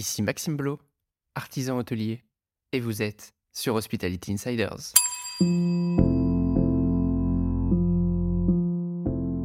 [0.00, 0.78] Ici Maxime Blo,
[1.34, 2.24] artisan hôtelier,
[2.72, 4.94] et vous êtes sur Hospitality Insiders.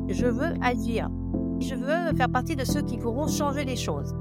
[0.08, 1.10] Je veux agir.
[1.60, 4.16] Je veux faire partie de ceux qui pourront changer les choses.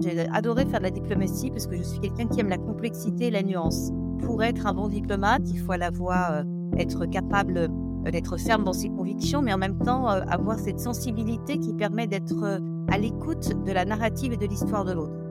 [0.00, 3.26] J'ai adoré faire de la diplomatie parce que je suis quelqu'un qui aime la complexité
[3.26, 3.90] et la nuance.
[4.20, 6.44] Pour être un bon diplomate, il faut à la fois euh,
[6.78, 10.80] être capable euh, d'être ferme dans ses convictions, mais en même temps euh, avoir cette
[10.80, 15.25] sensibilité qui permet d'être à l'écoute de la narrative et de l'histoire de l'autre.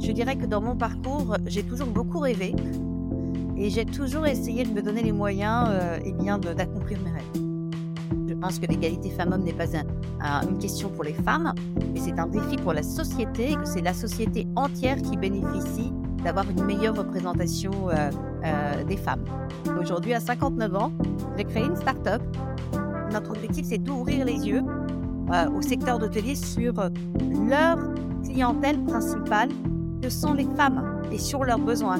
[0.00, 2.54] Je dirais que dans mon parcours, j'ai toujours beaucoup rêvé
[3.56, 7.46] et j'ai toujours essayé de me donner les moyens euh, bien, d'accomplir mes rêves.
[8.28, 9.66] Je pense que l'égalité femmes-hommes n'est pas
[10.48, 11.54] une question pour les femmes,
[11.92, 15.92] mais c'est un défi pour la société et que c'est la société entière qui bénéficie
[16.22, 18.10] d'avoir une meilleure représentation euh,
[18.44, 19.24] euh, des femmes.
[19.80, 20.92] Aujourd'hui, à 59 ans,
[21.36, 22.20] j'ai créé une start-up.
[23.12, 24.62] Notre objectif, c'est d'ouvrir les yeux
[25.32, 26.74] euh, au secteur d'hôtelier sur
[27.48, 27.78] leur
[28.26, 29.50] clientèle principale,
[30.02, 31.98] que sont les femmes, et sur leurs besoins.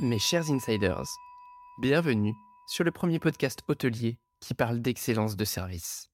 [0.00, 1.02] Mes chers insiders,
[1.80, 2.34] bienvenue
[2.66, 6.10] sur le premier podcast hôtelier qui parle d'excellence de service.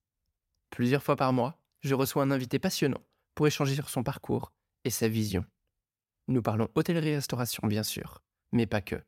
[0.70, 3.00] Plusieurs fois par mois, je reçois un invité passionnant
[3.40, 4.52] pour échanger sur son parcours
[4.84, 5.46] et sa vision.
[6.28, 9.02] Nous parlons hôtellerie-restauration bien sûr, mais pas que.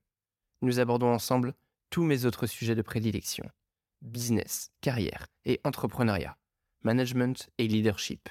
[0.62, 1.52] Nous abordons ensemble
[1.90, 3.44] tous mes autres sujets de prédilection.
[4.00, 6.38] Business, carrière et entrepreneuriat,
[6.82, 8.30] management et leadership,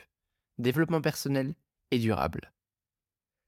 [0.57, 1.53] développement personnel
[1.91, 2.51] et durable.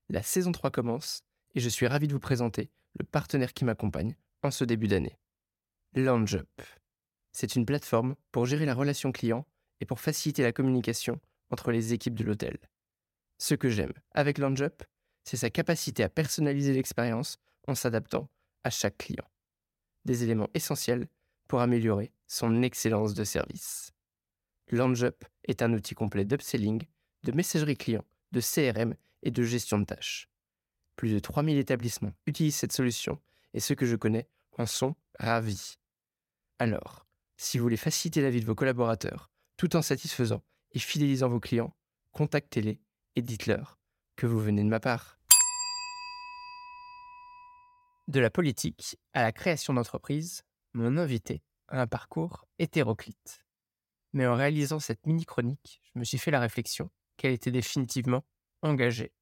[0.10, 1.24] La saison 3 commence
[1.56, 5.18] et je suis ravi de vous présenter le partenaire qui m'accompagne en ce début d'année.
[5.96, 6.62] LoungeUp.
[7.32, 9.44] C'est une plateforme pour gérer la relation client
[9.80, 12.58] et pour faciliter la communication entre les équipes de l'hôtel.
[13.38, 14.84] Ce que j'aime avec LoungeUp,
[15.24, 18.30] c'est sa capacité à personnaliser l'expérience en s'adaptant
[18.64, 19.28] à chaque client.
[20.06, 21.08] Des éléments essentiels
[21.48, 23.94] pour améliorer son excellence de service.
[24.70, 26.84] LoungeUp est un outil complet d'upselling,
[27.24, 30.30] de messagerie client, de CRM et de gestion de tâches.
[30.96, 33.20] Plus de 3000 établissements utilisent cette solution
[33.54, 34.28] et ceux que je connais
[34.58, 35.78] en sont ravis.
[36.60, 37.06] Alors,
[37.38, 41.40] si vous voulez faciliter la vie de vos collaborateurs tout en satisfaisant et fidélisant vos
[41.40, 41.76] clients,
[42.12, 42.80] contactez-les
[43.16, 43.80] et dites-leur
[44.16, 45.20] que vous venez de ma part.
[48.08, 53.46] De la politique à la création d'entreprise, mon invité a un parcours hétéroclite.
[54.12, 58.24] Mais en réalisant cette mini-chronique, je me suis fait la réflexion qu'elle était définitivement
[58.62, 59.14] engagée.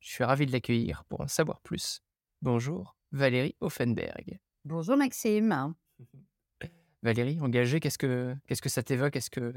[0.00, 2.00] Je suis ravi de l'accueillir pour en savoir plus.
[2.40, 4.38] Bonjour, Valérie Offenberg.
[4.64, 5.74] Bonjour Maxime.
[7.02, 9.14] Valérie, engagée, qu'est-ce que, qu'est-ce que ça t'évoque?
[9.14, 9.54] Est-ce que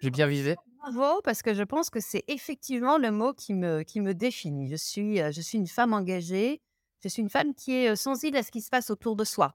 [0.00, 0.56] j'ai bien visé?
[0.80, 4.68] Bravo, parce que je pense que c'est effectivement le mot qui me, qui me définit.
[4.68, 6.60] Je suis, je suis une femme engagée,
[7.02, 9.54] je suis une femme qui est sensible à ce qui se passe autour de soi.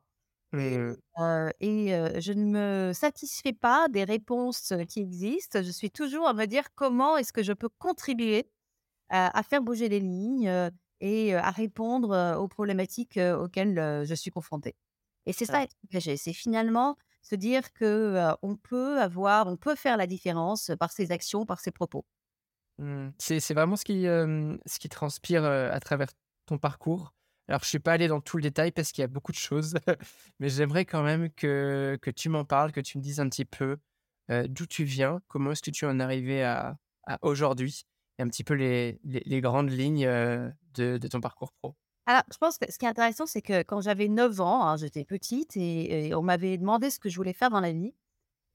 [1.59, 2.45] Et, euh, je ne
[2.89, 5.61] me satisfais pas des réponses qui existent.
[5.61, 8.49] Je suis toujours à me dire comment est-ce que je peux contribuer
[9.09, 10.71] à faire bouger les lignes
[11.01, 14.75] et à répondre aux problématiques auxquelles je suis confrontée.
[15.25, 19.75] Et c'est ça être engagé, c'est finalement se dire que on peut avoir, on peut
[19.75, 22.05] faire la différence par ses actions, par ses propos.
[22.79, 23.09] Mmh.
[23.17, 26.09] C'est vraiment ce qui, ce qui transpire à travers
[26.45, 27.13] ton parcours.
[27.47, 29.31] Alors, je ne suis pas allé dans tout le détail parce qu'il y a beaucoup
[29.31, 29.75] de choses,
[30.39, 33.45] mais j'aimerais quand même que, que tu m'en parles, que tu me dises un petit
[33.45, 33.77] peu
[34.29, 37.85] d'où tu viens, comment est-ce que tu en es arrivé à, à aujourd'hui
[38.17, 41.75] et un petit peu les, les, grandes lignes de, de, ton parcours pro
[42.05, 44.77] Alors, je pense que ce qui est intéressant, c'est que quand j'avais 9 ans, hein,
[44.77, 47.93] j'étais petite et, on m'avait demandé ce que je voulais faire dans la vie.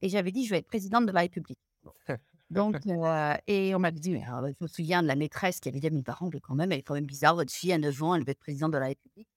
[0.01, 1.59] Et j'avais dit, je vais être présidente de la République.
[2.49, 2.77] Donc,
[3.47, 5.87] et on m'avait dit, mais, ah, je me souviens de la maîtresse qui avait dit
[5.87, 8.15] à mes parents, quand même, elle est quand même bizarre, votre fille à 9 ans,
[8.15, 9.27] elle veut être présidente de la République.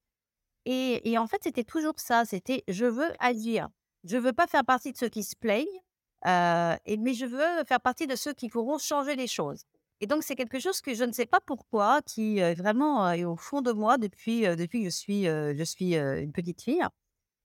[0.64, 3.68] Et, et en fait, c'était toujours ça, c'était, je veux agir.
[4.04, 5.66] Je veux pas faire partie de ceux qui se plaignent,
[6.24, 9.64] et, mais je veux faire partie de ceux qui pourront changer les choses.
[10.02, 13.36] Et donc, c'est quelque chose que je ne sais pas pourquoi, qui vraiment est au
[13.36, 16.82] fond de moi depuis, depuis que je suis, je suis une petite fille.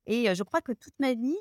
[0.07, 1.37] Et je crois que toute ma vie,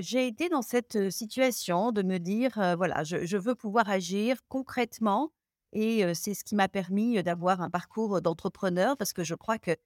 [0.00, 5.32] j'ai été dans cette situation de me dire, voilà, je, veux pouvoir agir concrètement.
[5.74, 9.76] Et c'est ce qui m'a permis d'avoir un parcours d'entrepreneur, parce que je crois que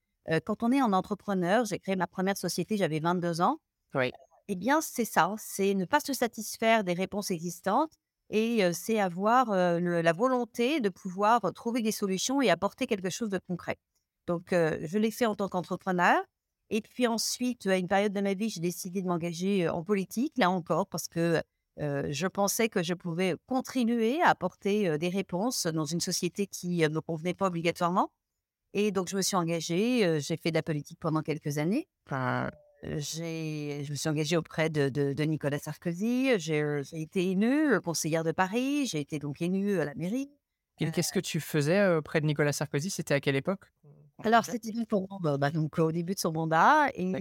[0.44, 3.58] quand on est en entrepreneur, j'ai créé ma première société, j'avais 22 ans.
[3.94, 4.12] Oui.
[4.46, 7.92] Eh bien, c'est ça, c'est ne pas se satisfaire des réponses existantes,
[8.32, 13.38] et c'est avoir la volonté de pouvoir trouver des solutions et apporter quelque chose de
[13.38, 13.76] concret.
[14.26, 16.20] Donc, je l'ai fait en tant qu'entrepreneur.
[16.70, 20.32] Et puis ensuite, à une période de ma vie, j'ai décidé de m'engager en politique,
[20.38, 21.42] là encore, parce que
[21.76, 26.88] je pensais que je pouvais contribuer à apporter des réponses dans une société qui ne
[26.88, 28.10] me convenait pas obligatoirement.
[28.72, 31.86] Et donc, je me suis engagée, j'ai fait de la politique pendant quelques années.
[32.82, 36.38] Je me suis engagée auprès de, de, Nicolas Sarkozy.
[36.38, 38.86] J'ai, été élue conseillère de Paris.
[38.86, 40.30] J'ai été donc élue à la mairie.
[40.80, 42.90] Et qu'est-ce que tu faisais auprès de Nicolas Sarkozy?
[42.90, 43.70] C'était à quelle époque?
[44.24, 46.88] Alors, c'était pour, bah, donc, au début de son mandat.
[46.94, 47.12] Et,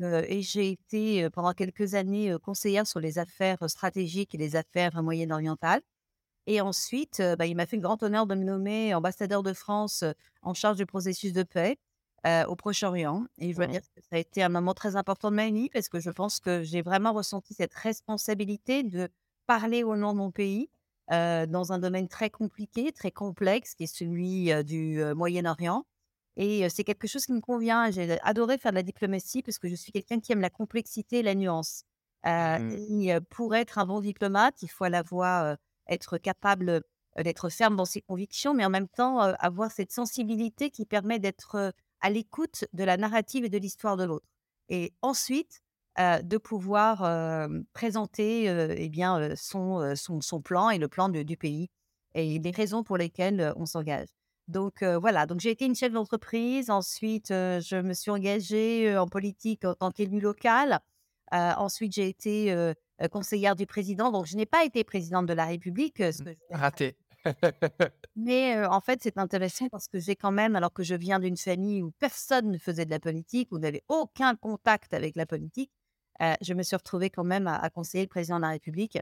[0.00, 5.80] et j'ai été pendant quelques années conseillère sur les affaires stratégiques et les affaires moyen-orientales.
[6.46, 10.04] Et ensuite, bah, il m'a fait le grand honneur de me nommer ambassadeur de France
[10.42, 11.78] en charge du processus de paix
[12.24, 13.24] au Proche-Orient.
[13.38, 15.70] Et je dois dire que ça a été un moment très important de ma vie
[15.70, 19.08] parce que je pense que j'ai vraiment ressenti cette responsabilité de
[19.46, 20.68] parler au nom de mon pays
[21.08, 25.86] dans un domaine très compliqué, très complexe, qui est celui du Moyen-Orient.
[26.36, 27.90] Et c'est quelque chose qui me convient.
[27.90, 31.20] J'ai adoré faire de la diplomatie parce que je suis quelqu'un qui aime la complexité
[31.20, 31.84] et la nuance.
[32.24, 32.70] Mmh.
[32.72, 35.56] et pour être un bon diplomate, il faut à la fois
[35.86, 36.82] être capable
[37.16, 41.72] d'être ferme dans ses convictions, mais en même temps avoir cette sensibilité qui permet d'être
[42.00, 44.26] à l'écoute de la narrative et de l'histoire de l'autre.
[44.68, 45.62] Et ensuite,
[45.98, 51.70] de pouvoir présenter eh bien, son, son, plan et le plan du pays
[52.14, 54.08] et les raisons pour lesquelles on s'engage.
[54.46, 56.70] Donc voilà, donc j'ai été une chef d'entreprise.
[56.70, 60.78] Ensuite, je me suis engagée en politique en tant qu'élue locale.
[61.32, 62.74] ensuite, j'ai été
[63.10, 64.10] conseillère du président.
[64.10, 65.98] Donc, je n'ai pas été présidente de la République.
[65.98, 66.96] Ce que Raté.
[68.16, 71.36] Mais en fait, c'est intéressant parce que j'ai quand même, alors que je viens d'une
[71.36, 75.70] famille où personne ne faisait de la politique, où n'avait aucun contact avec la politique,
[76.40, 78.98] je me suis retrouvée quand même à, conseiller le président de la République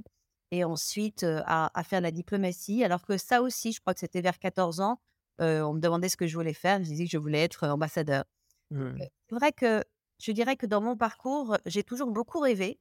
[0.51, 2.85] et ensuite à, faire la diplomatie.
[2.85, 5.01] Alors que ça aussi, je crois que c'était vers 14 ans,
[5.39, 6.79] on me demandait ce que je voulais faire.
[6.79, 8.25] Je disais que je voulais être ambassadeur.
[8.71, 9.83] C'est vrai que
[10.19, 12.79] je dirais que dans mon parcours, j'ai toujours beaucoup rêvé.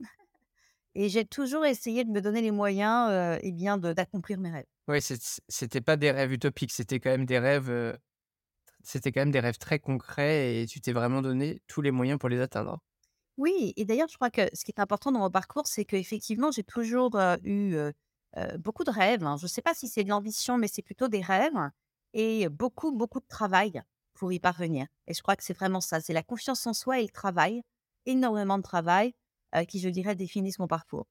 [0.95, 4.65] Et j'ai toujours essayé de me donner les moyens euh, eh bien, d'accomplir mes rêves.
[4.87, 7.97] Oui, c'était pas des rêves utopiques, c'était quand même des rêves,
[8.83, 12.19] c'était quand même des rêves très concrets et tu t'es vraiment donné tous les moyens
[12.19, 12.79] pour les atteindre.
[13.37, 16.51] Oui, et d'ailleurs, je crois que ce qui est important dans mon parcours, c'est qu'effectivement,
[16.51, 17.75] j'ai toujours eu
[18.59, 19.23] beaucoup de rêves.
[19.23, 19.37] Hein.
[19.37, 21.71] Je ne sais pas si c'est de l'ambition, mais c'est plutôt des rêves
[22.13, 23.81] et beaucoup, beaucoup de travail
[24.13, 24.87] pour y parvenir.
[25.07, 27.63] Et je crois que c'est vraiment ça, c'est la confiance en soi et le travail,
[28.05, 29.15] énormément de travail
[29.67, 31.07] qui, je dirais, définissent mon parcours.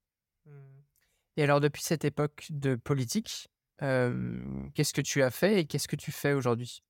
[0.46, 0.50] Mmh.
[1.36, 3.48] Et alors, depuis cette époque de politique,
[3.78, 6.82] qu'est-ce que tu as fait et qu'est-ce que tu fais aujourd'hui?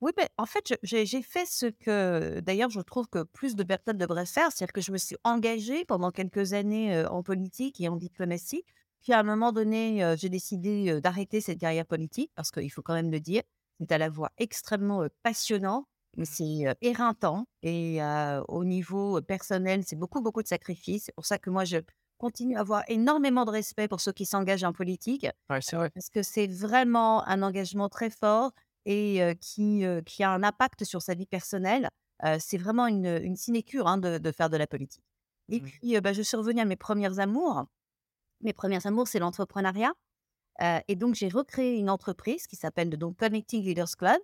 [0.00, 3.98] Oui, ben, en fait, j'ai fait ce que, d'ailleurs, je trouve que plus de personnes
[3.98, 7.96] devraient faire, c'est-à-dire que je me suis engagée pendant quelques années en politique et en
[7.96, 8.64] diplomatie.
[9.00, 12.94] Puis à un moment donné, j'ai décidé d'arrêter cette carrière politique parce qu'il faut quand
[12.94, 13.42] même le dire,
[13.78, 15.86] c'est à la voix extrêmement passionnant
[16.24, 18.00] c'est éreintant et
[18.48, 21.04] au niveau personnel, c'est beaucoup, beaucoup de sacrifices.
[21.06, 21.78] C'est pour ça que moi, je
[22.22, 25.26] continue à avoir énormément de respect pour ceux qui s'engagent en politique.
[25.60, 25.90] c'est vrai.
[25.90, 28.52] Parce que c'est vraiment un engagement très fort
[28.86, 31.88] et qui, qui a un impact sur sa vie personnelle.
[32.38, 35.04] c'est vraiment une, une sinécure hein, de, faire de la politique.
[35.50, 37.64] Et puis, bah, je suis revenue à mes premières amours.
[38.40, 39.92] Mes premières amours, c'est l'entrepreneuriat.
[40.88, 44.20] et donc, j'ai recréé une entreprise qui s'appelle donc Connecting Leaders Club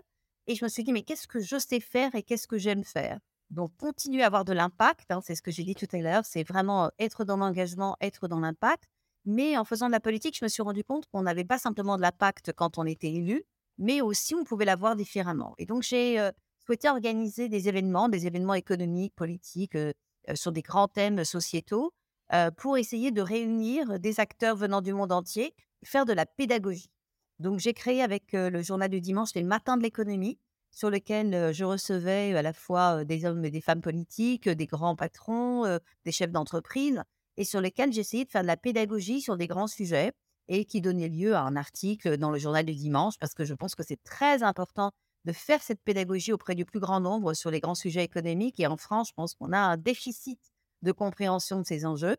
[0.49, 2.83] et je me suis dit, mais qu'est-ce que je sais faire et qu'est-ce que j'aime
[2.83, 3.21] faire?
[3.51, 6.25] Donc, continuer à avoir de l'impact, hein, c'est ce que j'ai dit tout à l'heure,
[6.25, 8.85] c'est vraiment être dans l'engagement, être dans l'impact.
[9.25, 11.97] Mais en faisant de la politique, je me suis rendu compte qu'on n'avait pas simplement
[11.97, 13.45] de l'impact quand on était élu,
[13.79, 15.55] mais aussi on pouvait l'avoir différemment.
[15.59, 16.31] Et donc, j'ai
[16.65, 19.77] souhaité organiser des événements, des événements économiques, politiques,
[20.35, 21.93] sur des grands thèmes sociétaux,
[22.59, 26.91] pour essayer de réunir des acteurs venant du monde entier, faire de la pédagogie.
[27.39, 30.39] Donc, j'ai créé avec le journal du dimanche les matins de l'économie,
[30.71, 34.97] sur lequel je recevais à la fois des hommes et des femmes politiques, des grands
[34.97, 37.03] patrons, des chefs d'entreprise,
[37.37, 40.13] et sur lesquels j'essayais de faire de la pédagogie sur des grands sujets
[40.49, 43.55] et qui donnait lieu à un article dans le journal du dimanche, parce que je
[43.55, 44.91] pense que c'est très important
[45.25, 48.59] de faire cette pédagogie auprès du plus grand nombre sur les grands sujets économiques.
[48.61, 50.41] Et en France, je pense qu'on a un déficit
[50.83, 52.17] de compréhension de ces enjeux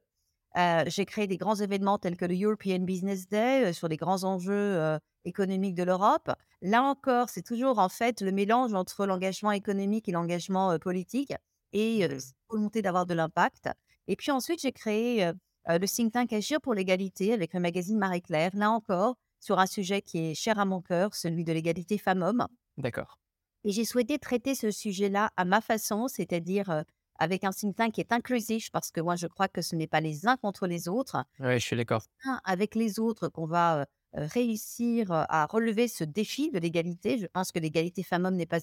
[0.55, 4.99] j'ai créé des grands événements tels que le European Business Day sur les grands enjeux
[5.25, 6.31] économiques de l'Europe.
[6.61, 11.33] Là encore, c'est toujours en fait le mélange entre l'engagement économique et l'engagement politique
[11.73, 12.17] et la
[12.49, 13.69] volonté d'avoir de l'impact.
[14.07, 15.31] Et puis ensuite, j'ai créé
[15.67, 18.51] le think tank Agir pour l'égalité avec le magazine Marie-Claire.
[18.55, 22.47] Là encore, sur un sujet qui est cher à mon cœur, celui de l'égalité femmes-hommes.
[22.77, 23.19] D'accord.
[23.65, 26.83] Et j'ai souhaité traiter ce sujet-là à ma façon, c'est-à-dire
[27.19, 29.87] avec un think tank qui est inclusif, parce que moi, je crois que ce n'est
[29.87, 31.23] pas les uns contre les autres.
[31.39, 32.03] Oui, je suis d'accord.
[32.45, 37.17] Avec les autres qu'on va réussir à relever ce défi de l'égalité.
[37.19, 38.61] Je pense que l'égalité femmes-hommes n'est pas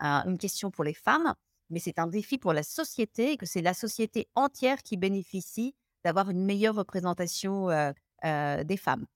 [0.00, 1.34] une question pour les femmes,
[1.70, 5.74] mais c'est un défi pour la société et que c'est la société entière qui bénéficie
[6.04, 7.68] d'avoir une meilleure représentation
[8.22, 9.06] des femmes.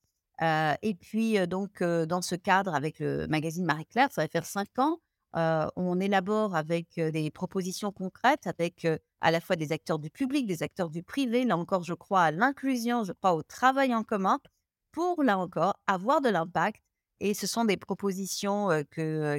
[0.82, 4.98] et puis, donc, dans ce cadre, avec le magazine Marie-Claire, ça va faire cinq ans,
[5.34, 8.86] on élabore avec des propositions concrètes, avec
[9.20, 12.22] à la fois des acteurs du public, des acteurs du privé, là encore, je crois
[12.22, 14.38] à l'inclusion, je crois au travail en commun,
[14.92, 16.82] pour, là encore, avoir de l'impact.
[17.20, 18.70] Et ce sont des propositions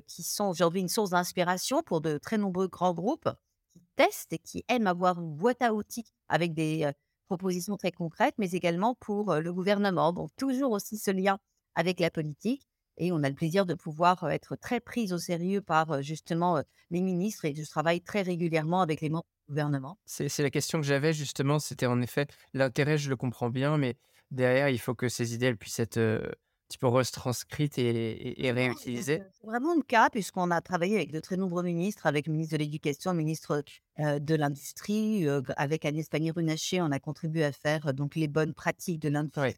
[0.08, 3.30] qui sont aujourd'hui une source d'inspiration pour de très nombreux grands groupes
[3.74, 6.92] qui testent et qui aiment avoir une boîte à outils avec des
[7.28, 10.14] propositions très concrètes, mais également pour le gouvernement.
[10.14, 11.40] Donc, toujours aussi ce lien
[11.76, 12.68] avec la politique.
[13.02, 17.02] Et on a le plaisir de pouvoir être très pris au sérieux par justement les
[17.02, 19.98] ministres et je travaille très régulièrement avec les membres du gouvernement.
[20.06, 23.98] C'est la question que j'avais justement, c'était en effet l'intérêt, je le comprends bien, mais
[24.30, 26.30] derrière, il faut que ces idées elles puissent être un
[26.70, 29.24] petit peu retranscrites et, et, réutilisées.
[29.34, 32.54] C'est vraiment le cas puisqu'on a travaillé avec de très nombreux ministres, avec le ministre
[32.54, 33.64] de l'Éducation, le ministre
[33.98, 35.28] de l'Industrie,
[35.58, 39.56] avec Agnès Pannier-Runacher, on a contribué à faire donc les bonnes pratiques de l'industrie.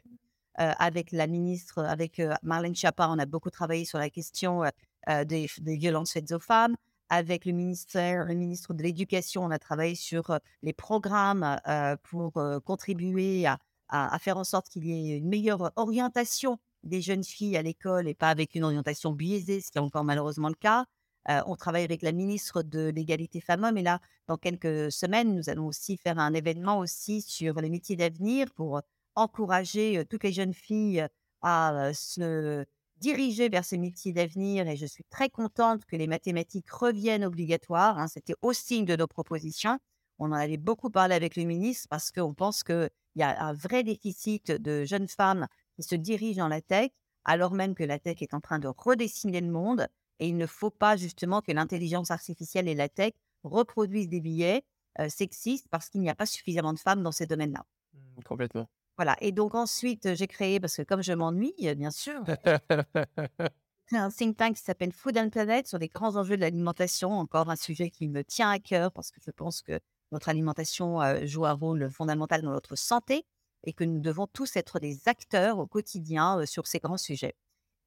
[0.56, 4.64] Avec la ministre, avec Marlène Schiappa, on a beaucoup travaillé sur la question
[5.26, 6.76] des, violences faites aux femmes.
[7.10, 11.60] Avec le ministère, le ministre de l'Éducation, on a travaillé sur les programmes
[12.04, 12.34] pour
[12.66, 13.58] contribuer à,
[13.90, 18.08] à, faire en sorte qu'il y ait une meilleure orientation des jeunes filles à l'école
[18.08, 20.86] et pas avec une orientation biaisée, ce qui est encore malheureusement le cas.
[21.28, 25.68] on travaille avec la ministre de l'égalité femmes-hommes et là, dans quelques semaines, nous allons
[25.68, 28.82] aussi faire un événement aussi sur les métiers d'avenir pour
[29.16, 31.08] encourager toutes les jeunes filles
[31.42, 32.66] à se
[32.98, 38.00] diriger vers ces métiers d'avenir et je suis très contente que les mathématiques reviennent obligatoires.
[38.00, 38.08] Hein.
[38.08, 39.78] C'était aussi une de nos propositions.
[40.20, 43.54] On en avait beaucoup parlé avec le ministre parce qu'on pense qu'il y a un
[43.54, 46.92] vrai déficit de jeunes femmes qui se dirigent dans la tech,
[47.26, 49.88] alors même que la tech est en train de redessiner le monde.
[50.20, 54.64] Et il ne faut pas justement que l'intelligence artificielle et la tech reproduisent des billets
[55.10, 57.66] sexistes parce qu'il n'y a pas suffisamment de femmes dans ces domaines-là.
[57.94, 58.70] Mmh, complètement.
[58.98, 59.16] Voilà.
[59.22, 62.22] Et donc ensuite, j'ai créé, parce que comme je m'ennuie, bien sûr,
[63.92, 67.12] un think tank qui s'appelle Food and Planet sur les grands enjeux de l'alimentation.
[67.12, 69.80] Encore un sujet qui me tient à cœur parce que je pense que
[70.12, 73.26] notre alimentation joue un rôle fondamental dans notre santé
[73.66, 77.36] et que nous devons tous être des acteurs au quotidien sur ces grands sujets.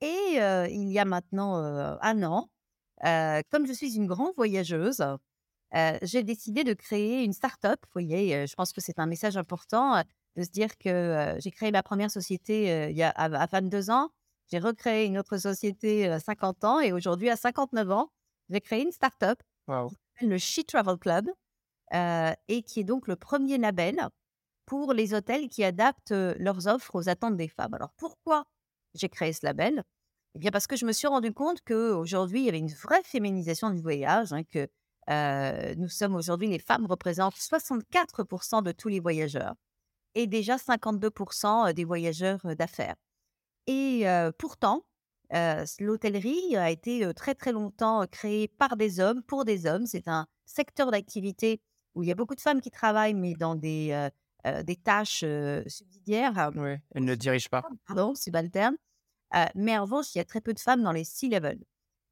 [0.00, 0.38] Et
[0.70, 1.56] il y a maintenant
[2.00, 2.50] un an,
[3.50, 5.04] comme je suis une grande voyageuse,
[6.02, 7.78] j'ai décidé de créer une start-up.
[7.84, 10.02] Vous voyez, je pense que c'est un message important
[10.36, 14.10] de se dire que j'ai créé ma première société il y a à, 22 ans.
[14.50, 18.10] J'ai recréé une autre société à 50 ans et aujourd'hui, à 59 ans,
[18.48, 19.90] j'ai créé une start-up wow.
[20.20, 21.28] le She Travel Club
[21.92, 24.08] et qui est donc le premier label
[24.66, 27.74] pour les hôtels qui adaptent leurs offres aux attentes des femmes.
[27.74, 28.44] Alors pourquoi
[28.94, 29.82] j'ai créé ce label?
[30.34, 33.02] Eh bien parce que je me suis rendu compte qu'aujourd'hui, il y avait une vraie
[33.02, 34.68] féminisation du voyage, hein, que
[35.76, 39.54] nous sommes aujourd'hui, les femmes représentent 64% de tous les voyageurs
[40.16, 42.96] et déjà 52% des voyageurs d'affaires.
[43.66, 44.04] Et
[44.38, 44.84] pourtant,
[45.78, 49.86] l'hôtellerie a été très très longtemps créée par des hommes, pour des hommes.
[49.86, 51.60] C'est un secteur d'activité
[51.94, 54.08] où il y a beaucoup de femmes qui travaillent, mais dans des,
[54.64, 55.24] des tâches
[55.66, 56.50] subsidiaires.
[56.56, 57.62] Oui, elles ne dirigent pas.
[57.86, 58.76] Pardon, subalternes.
[59.54, 61.58] mais en revanche, il y a très peu de femmes dans les C-level.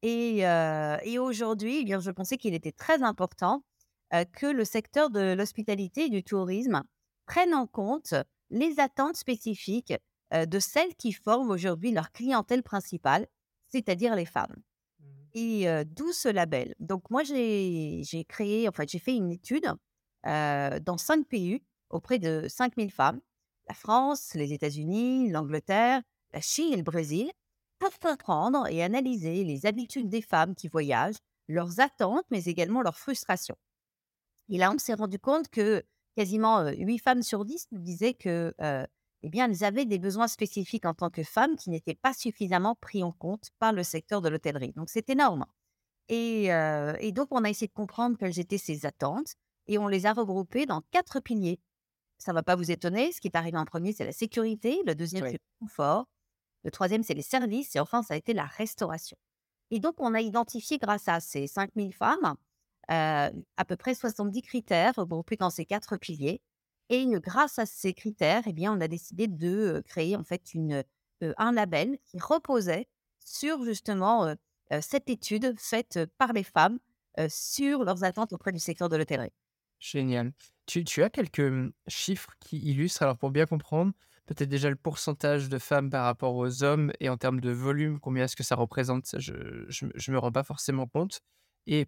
[0.03, 3.63] Et, et aujourd'hui, eh je pensais qu'il était très important
[4.11, 6.83] que le secteur de l'hospitalité et du tourisme
[7.25, 8.13] prenne en compte
[8.49, 9.93] les attentes spécifiques
[10.31, 13.27] de celles qui forment aujourd'hui leur clientèle principale,
[13.67, 14.55] c'est-à-dire les femmes.
[14.99, 15.05] Mmh.
[15.33, 16.75] Et d'où ce label.
[16.79, 19.71] Donc moi, j'ai créé, enfin j'ai fait une étude
[20.23, 23.21] dans cinq pays auprès de 5000 femmes,
[23.67, 26.01] la France, les États-Unis, l'Angleterre,
[26.33, 27.31] la Chine et le Brésil,
[27.79, 31.17] pour comprendre et analyser les habitudes des femmes qui voyagent,
[31.47, 33.57] leurs attentes, mais également leurs frustrations.
[34.49, 35.83] Et là, on s'est rendu compte que
[36.15, 38.53] quasiment 8 femmes sur 10 nous disaient que,
[39.21, 42.75] eh bien, elles avaient des besoins spécifiques en tant que femmes qui n'étaient pas suffisamment
[42.75, 44.73] pris en compte par le secteur de l'hôtellerie.
[44.75, 45.45] Donc, c'est énorme.
[46.09, 49.35] Et, et, donc, on a essayé de comprendre quelles étaient ces attentes
[49.67, 51.59] et on les a regroupées dans quatre piliers.
[52.17, 53.11] Ça ne va pas vous étonner.
[53.11, 54.81] Ce qui est arrivé en premier, c'est la sécurité.
[54.85, 56.07] Le deuxième, c'est le confort.
[56.63, 57.75] Le troisième, c'est les services.
[57.75, 59.17] Et enfin, ça a été la restauration.
[59.71, 62.35] Et donc, on a identifié grâce à ces 5000 femmes
[62.87, 66.41] à peu près 70 critères regroupés dans ces quatre piliers.
[66.89, 70.83] Et grâce à ces critères, eh bien, on a décidé de créer en fait une,
[71.37, 72.87] un label qui reposait
[73.25, 74.35] sur justement
[74.81, 76.79] cette étude faite par les femmes
[77.27, 79.33] sur leurs attentes auprès du secteur de l'hôtellerie.
[79.79, 80.33] Génial.
[80.65, 83.93] Tu, tu, as quelques mmh, chiffres qui illustrent, alors pour bien comprendre,
[84.25, 87.99] peut-être déjà le pourcentage de femmes par rapport aux hommes et en termes de volume,
[87.99, 89.33] combien est-ce que ça représente, je
[89.85, 91.21] ne me rends pas forcément compte.
[91.67, 91.87] Et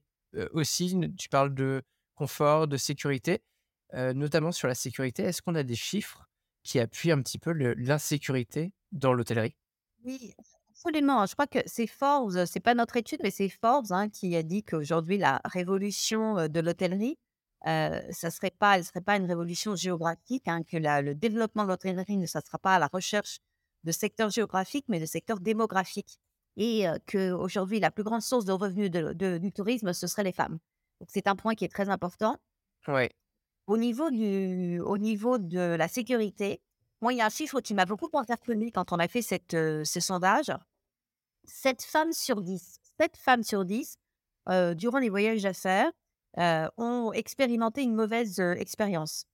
[0.51, 1.81] aussi, tu parles de
[2.15, 3.41] confort, de sécurité,
[3.93, 5.23] notamment sur la sécurité.
[5.23, 6.27] Est-ce qu'on a des chiffres
[6.63, 9.55] qui appuie un petit peu l'insécurité dans l'hôtellerie?
[10.03, 10.33] Oui,
[10.69, 11.25] absolument.
[11.25, 14.43] Je crois que c'est Forbes, c'est pas notre étude, mais c'est Forbes hein, qui a
[14.43, 17.17] dit qu'aujourd'hui, la révolution de l'hôtellerie,
[17.65, 22.17] euh, ça serait pas, serait pas une révolution géographique, hein, que le développement de l'hôtellerie
[22.17, 23.39] ne sera pas à la recherche
[23.83, 26.19] de secteurs géographiques, mais de secteurs démographiques.
[26.57, 30.57] Et qu'aujourd'hui, la plus grande source de revenus de, du tourisme, ce serait les femmes.
[30.99, 32.37] Donc, c'est un point qui est très important.
[32.87, 33.11] Ouais.
[33.67, 36.61] Au niveau, du, au niveau de la sécurité,
[37.01, 39.53] moi, il y a un chiffre qui m'a beaucoup interpellé quand on a fait cette,
[39.53, 40.51] euh, ce sondage.
[41.45, 43.97] 7 femmes sur 10, 7 femmes sur 10,
[44.49, 45.91] euh, durant les voyages d'affaires,
[46.39, 49.25] euh, ont expérimenté une mauvaise expérience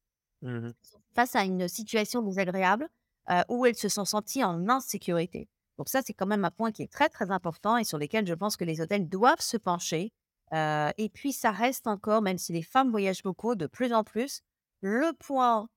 [0.42, 0.70] mmh
[1.16, 2.90] face à une situation désagréable
[3.48, 5.48] où elles se sont senties en insécurité.
[5.78, 8.28] Donc ça, c'est quand même un point qui est très, très important et sur lequel
[8.28, 10.12] je pense que les hôtels doivent se pencher.
[10.54, 14.42] et puis, ça reste encore, même si les femmes voyagent beaucoup, de plus en plus,
[14.82, 15.68] le point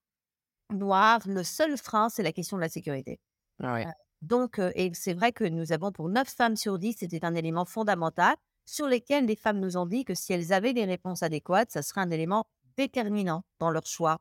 [0.70, 3.18] noir, le seul frein, c'est la question de la sécurité.
[3.62, 3.78] Ah
[4.22, 7.64] donc, et c'est vrai que nous avons pour 9 femmes sur 10, c'était un élément
[7.64, 8.34] fondamental
[8.64, 11.82] sur lequel les femmes nous ont dit que si elles avaient des réponses adéquates, ça
[11.82, 14.18] serait un élément déterminant dans leur choix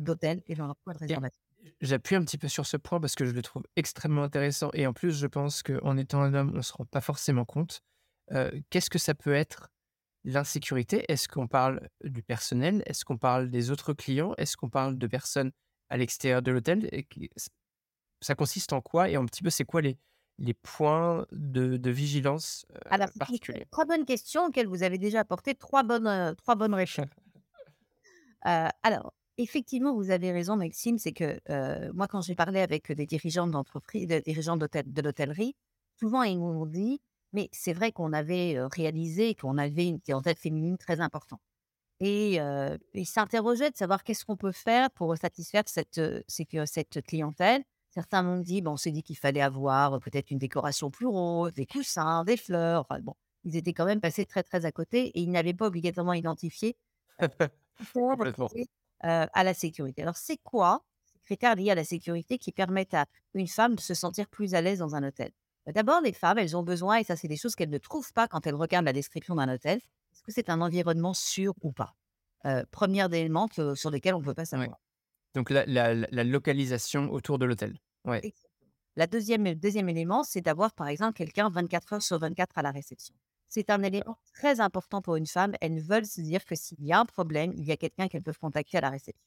[0.00, 1.49] d'hôtel et dans leur choix de réservation.
[1.80, 4.86] J'appuie un petit peu sur ce point parce que je le trouve extrêmement intéressant et
[4.86, 7.82] en plus, je pense qu'en étant un homme, on ne se rend pas forcément compte.
[8.70, 9.70] Qu'est-ce que ça peut être
[10.24, 11.04] l'insécurité?
[11.08, 12.82] Est-ce qu'on parle du personnel?
[12.86, 14.34] Est-ce qu'on parle des autres clients?
[14.38, 15.52] Est-ce qu'on parle de personnes
[15.88, 16.88] à l'extérieur de l'hôtel?
[18.20, 19.08] Ça consiste en quoi?
[19.08, 19.98] Et un petit peu c'est quoi les,
[20.40, 23.66] les points de, de vigilance euh, alors, particuliers?
[23.70, 27.06] Trois bonnes questions auxquelles vous avez déjà apporté trois bonnes, euh, trois bonnes réponses.
[28.46, 29.12] Euh, alors,
[29.42, 31.40] effectivement, vous avez raison, Maxime, c'est que
[31.92, 35.54] moi, quand j'ai parlé avec des dirigeants d'entreprise, des dirigeants de l'hôtellerie,
[35.98, 37.00] souvent ils m'ont dit,
[37.32, 41.40] mais c'est vrai qu'on avait réalisé qu'on avait une clientèle féminine très importante.
[42.00, 42.38] Et
[42.94, 47.62] il s'interrogeait de savoir qu'est-ce qu'on peut faire pour satisfaire cette, cette clientèle.
[47.90, 51.52] Certains m'ont dit, bon, on s'est dit qu'il fallait avoir peut-être une décoration plus rose,
[51.52, 52.86] des coussins, des fleurs.
[53.02, 56.12] bon, ils étaient quand même passés très, très à côté et ils n'avaient pas obligatoirement
[56.12, 56.76] identifié
[59.00, 60.02] à la sécurité.
[60.02, 63.80] Alors, c'est quoi ces critères liés à la sécurité qui permettent à une femme de
[63.80, 65.32] se sentir plus à l'aise dans un hôtel?
[65.66, 68.12] Bah, D'abord, les femmes, elles ont besoin, et ça, c'est des choses qu'elles ne trouvent
[68.12, 69.80] pas quand elles regardent la description d'un hôtel,
[70.12, 71.94] est-ce que c'est un environnement sûr ou pas?
[72.46, 74.78] Euh, Premier élément sur lequel on ne peut pas savoir.
[75.34, 77.78] Donc la, localisation autour de l'hôtel.
[78.04, 78.32] Ouais.
[78.96, 82.62] La deuxième, le deuxième élément, c'est d'avoir par exemple quelqu'un 24 heures sur 24 à
[82.62, 83.14] la réception.
[83.50, 85.52] C'est un élément très important pour une femme.
[85.60, 88.22] Elles veulent se dire que s'il y a un problème, il y a quelqu'un qu'elles
[88.22, 89.26] peuvent contacter à la réception.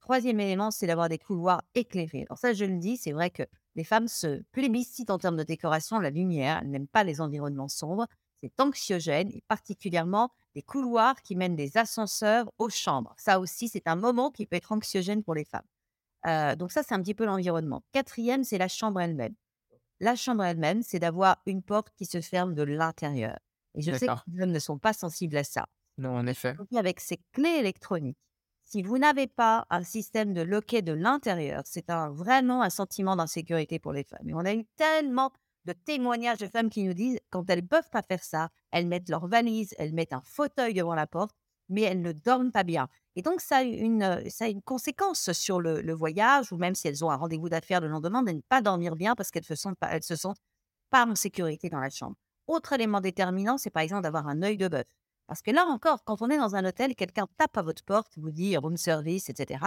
[0.00, 2.24] Troisième élément, c'est d'avoir des couloirs éclairés.
[2.28, 3.42] Alors ça, je le dis, c'est vrai que
[3.74, 6.60] les femmes se plébiscitent en termes de décoration la lumière.
[6.62, 8.06] Elles n'aiment pas les environnements sombres
[8.44, 13.14] c'est anxiogène et particulièrement des couloirs qui mènent des ascenseurs aux chambres.
[13.16, 15.64] Ça aussi, c'est un moment qui peut être anxiogène pour les femmes.
[16.26, 17.82] Euh, donc ça, c'est un petit peu l'environnement.
[17.92, 19.34] Quatrième, c'est la chambre elle-même.
[20.00, 23.38] La chambre elle-même, c'est d'avoir une porte qui se ferme de l'intérieur.
[23.74, 25.66] Et je sais que les hommes ne sont pas sensibles à ça.
[25.98, 26.56] Non, en effet.
[26.76, 28.18] Avec ces clés électroniques,
[28.62, 33.14] si vous n'avez pas un système de loquet de l'intérieur, c'est un, vraiment un sentiment
[33.14, 34.28] d'insécurité pour les femmes.
[34.28, 35.32] Et on a eu tellement
[35.64, 38.86] de témoignages de femmes qui nous disent quand elles ne peuvent pas faire ça, elles
[38.86, 41.34] mettent leur valise, elles mettent un fauteuil devant la porte,
[41.68, 42.88] mais elles ne dorment pas bien.
[43.16, 46.74] Et donc, ça a une, euh, ça a une conséquence sur le, voyage, ou même
[46.74, 49.44] si elles ont un rendez-vous d'affaires le lendemain, de ne pas dormir bien parce qu'elles
[49.44, 50.40] se sentent pas, elles se sentent
[50.90, 52.16] pas en sécurité dans la chambre.
[52.46, 54.86] Autre élément déterminant, c'est par exemple d'avoir un œil de bœuf.
[55.26, 58.12] Parce que là encore, quand on est dans un hôtel, quelqu'un tape à votre porte,
[58.18, 59.64] vous dit room service, etc.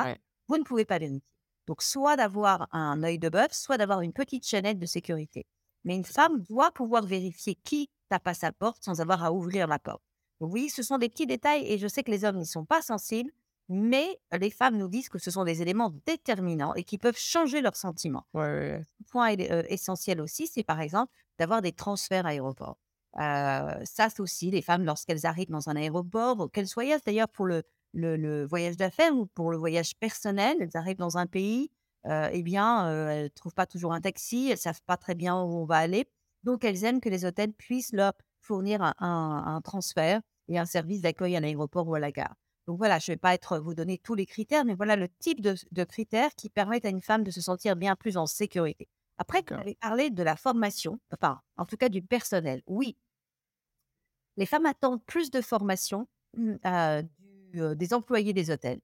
[0.48, 1.24] Vous ne pouvez pas vérifier.
[1.66, 5.46] Donc, soit d'avoir un œil de bœuf, soit d'avoir une petite chaînette de sécurité.
[5.84, 9.68] Mais une femme doit pouvoir vérifier qui tape à sa porte sans avoir à ouvrir
[9.68, 10.02] la porte.
[10.40, 12.82] oui, ce sont des petits détails et je sais que les hommes n'y sont pas
[12.82, 13.32] sensibles,
[13.70, 17.62] mais les femmes nous disent que ce sont des éléments déterminants et qui peuvent changer
[17.62, 18.26] leurs sentiments.
[18.34, 22.78] Ouais, point euh, essentiel aussi, c'est par exemple d'avoir des transferts aéroports.
[23.20, 27.46] Euh, ça, c'est aussi les femmes, lorsqu'elles arrivent dans un aéroport, qu'elles soient d'ailleurs pour
[27.46, 31.72] le, le voyage d'affaires ou pour le voyage personnel, elles arrivent dans un pays,
[32.06, 35.36] eh bien, elles ne trouvent pas toujours un taxi, elles ne savent pas très bien
[35.42, 36.06] où on va aller.
[36.44, 41.36] Donc, elles aiment que les hôtels puissent leur fournir un, transfert et un service d'accueil
[41.36, 42.36] à l'aéroport ou à la gare.
[42.68, 45.08] Donc voilà, je ne vais pas être, vous donner tous les critères, mais voilà le
[45.08, 48.90] type de, critères qui permettent à une femme de se sentir bien plus en sécurité.
[49.18, 52.62] Après, vous avez parlé de la formation, enfin, en tout cas du personnel.
[52.68, 52.98] Oui,
[54.36, 56.56] les femmes attendent plus de formation mmh,
[57.54, 58.82] des employés des hôtels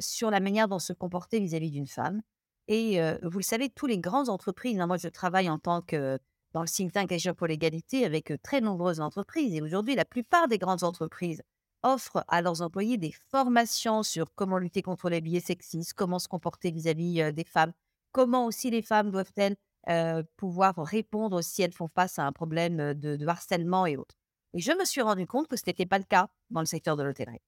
[0.00, 2.20] sur la manière dont se comporter vis-à-vis d'une femme.
[2.66, 6.18] Et vous le savez, tous les grandes entreprises, hein, moi je travaille en tant que
[6.52, 9.54] dans le think tank Agir pour l'égalité avec très nombreuses entreprises.
[9.54, 11.42] Et aujourd'hui, la plupart des grandes entreprises
[11.84, 16.26] offrent à leurs employés des formations sur comment lutter contre les biais sexistes, comment se
[16.26, 17.72] comporter vis-à-vis des femmes,
[18.10, 19.56] comment aussi les femmes doivent-elles
[20.36, 24.16] pouvoir répondre si elles font face à un problème de, harcèlement et autres.
[24.54, 26.96] Et je me suis rendu compte que ce n'était pas le cas dans le secteur
[26.96, 27.42] de l'hôtellerie,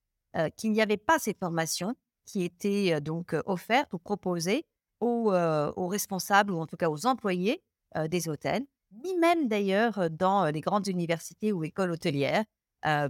[0.56, 1.94] qu'il n'y avait pas ces formations
[2.26, 4.66] qui étaient donc offertes ou proposées
[5.00, 7.62] aux, aux, responsables ou en tout cas aux employés
[8.08, 8.66] des hôtels,
[9.02, 12.44] ni même d'ailleurs dans les grandes universités ou écoles hôtelières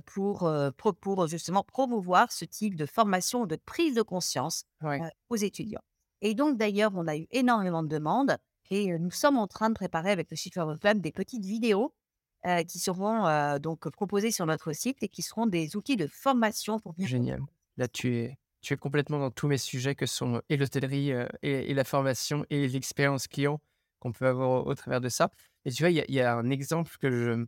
[0.06, 0.50] pour,
[1.00, 4.64] pour, justement promouvoir ce type de formation, de prise de conscience
[5.28, 5.82] aux étudiants.
[6.22, 8.38] Et donc d'ailleurs, on a eu énormément de demandes
[8.70, 11.92] et nous sommes en train de préparer avec le Chiffre Club des petites vidéos
[12.68, 16.94] qui seront donc proposées sur notre site et qui seront des outils de formation pour
[16.98, 17.40] Génial.
[17.76, 21.74] Là, tu es, tu es complètement dans tous mes sujets que sont et l'hôtellerie et,
[21.74, 23.60] la formation et l'expérience client
[24.00, 25.30] qu'on peut avoir au, travers de ça.
[25.64, 27.46] Et tu vois, il y, a un exemple que je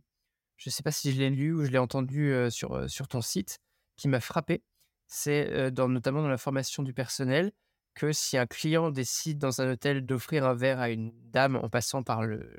[0.67, 3.59] ne sais pas si je l'ai lu ou je l'ai entendu sur, sur ton site
[3.95, 4.61] qui m'a frappé.
[5.07, 7.51] C'est dans, notamment dans la formation du personnel
[7.95, 11.69] que si un client décide dans un hôtel d'offrir un verre à une dame en
[11.69, 12.49] passant par le,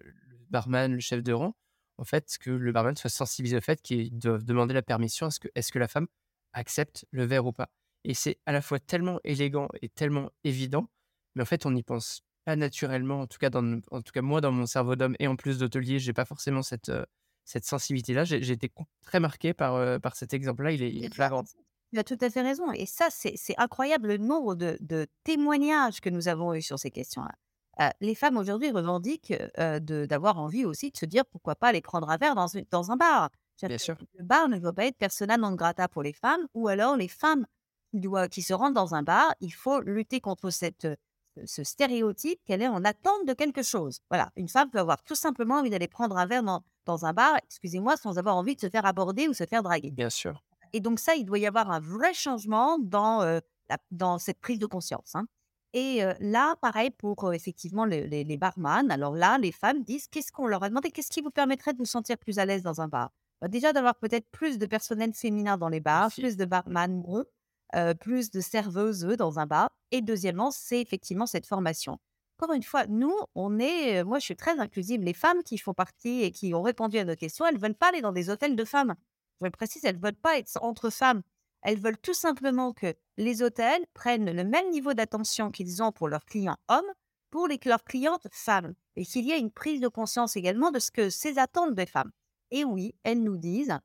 [0.50, 1.56] barman, le chef de rang,
[1.98, 5.30] en fait, que le barman soit sensibilisé au fait qu'il doivent demander la permission à
[5.30, 6.06] ce que, est-ce que la femme
[6.52, 7.70] accepte le verre ou pas.
[8.04, 10.88] Et c'est à la fois tellement élégant et tellement évident,
[11.34, 13.20] mais en fait, on n'y pense pas naturellement.
[13.20, 15.58] En tout cas, dans, en tout cas moi, dans mon cerveau d'homme et en plus
[15.58, 16.90] d'hôtelier, j'ai pas forcément cette,
[17.50, 18.24] cette sensibilité-là.
[18.24, 18.70] J'ai été
[19.02, 20.72] très marqué par, par cet exemple-là.
[20.72, 21.44] Il est, il est flagrant.
[21.92, 22.70] Tu as tout à fait raison.
[22.72, 26.90] Et ça, c'est incroyable le nombre de, de, témoignages que nous avons eus sur ces
[26.90, 27.34] questions-là.
[27.80, 32.08] Euh, les femmes aujourd'hui revendiquent d'avoir envie aussi de se dire pourquoi pas aller prendre
[32.08, 33.30] un verre dans, dans un bar.
[33.62, 33.96] Bien sûr.
[34.14, 37.08] Le bar ne doit pas être persona non grata pour les femmes, ou alors les
[37.08, 37.46] femmes
[38.30, 40.86] qui se rendent dans un bar, il faut lutter contre cette,
[41.44, 44.00] ce stéréotype qu'elle est en attente de quelque chose.
[44.10, 47.12] Voilà, une femme peut avoir tout simplement envie d'aller prendre un verre dans, dans un
[47.12, 49.90] bar, excusez-moi, sans avoir envie de se faire aborder ou se faire draguer.
[49.90, 50.42] Bien sûr.
[50.72, 53.40] Et donc ça, il doit y avoir un vrai changement dans,
[53.90, 55.14] dans cette prise de conscience.
[55.14, 55.26] Hein.
[55.72, 58.90] Et là, pareil pour effectivement les, les, barman.
[58.90, 60.90] Alors là, les femmes disent qu'est-ce qu'on leur a demandé?
[60.90, 63.10] Qu'est-ce qui vous permettrait de vous sentir plus à l'aise dans un bar?
[63.40, 67.00] Bah, Déjà d'avoir peut-être plus de personnel féminin dans les bars, plus de barman
[68.00, 69.70] plus de serveuses dans un bar.
[69.90, 71.98] Et deuxièmement, c'est effectivement cette formation.
[72.38, 75.02] Encore une fois, nous, on est, moi je suis très inclusive.
[75.02, 77.74] Les femmes qui font partie et qui ont répondu à nos questions, elles ne veulent
[77.74, 78.94] pas aller dans des hôtels de femmes.
[79.42, 81.22] Je précise, elles ne veulent pas être entre femmes.
[81.62, 86.08] Elles veulent tout simplement que les hôtels prennent le même niveau d'attention qu'ils ont pour
[86.08, 86.92] leurs clients hommes
[87.30, 88.74] pour les, leurs clientes femmes.
[88.96, 91.86] Et qu'il y ait une prise de conscience également de ce que ces attentes des
[91.86, 92.10] femmes.
[92.50, 93.78] Et oui, elles nous disent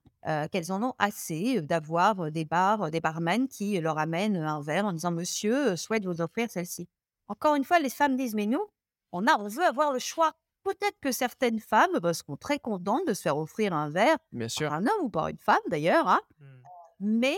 [0.51, 4.93] qu'elles en ont assez d'avoir des bars, des barmen qui leur amènent un verre en
[4.93, 6.87] disant Monsieur souhaite vous offrir celle-ci.
[7.27, 8.65] Encore une fois, les femmes disent Mais nous,
[9.11, 10.33] on, a, on veut avoir le choix.
[10.63, 14.47] Peut-être que certaines femmes bah, seront très contentes de se faire offrir un verre Bien
[14.47, 14.69] sûr.
[14.69, 16.21] par un homme ou par une femme d'ailleurs, hein.
[16.39, 16.45] mmh.
[17.01, 17.37] mais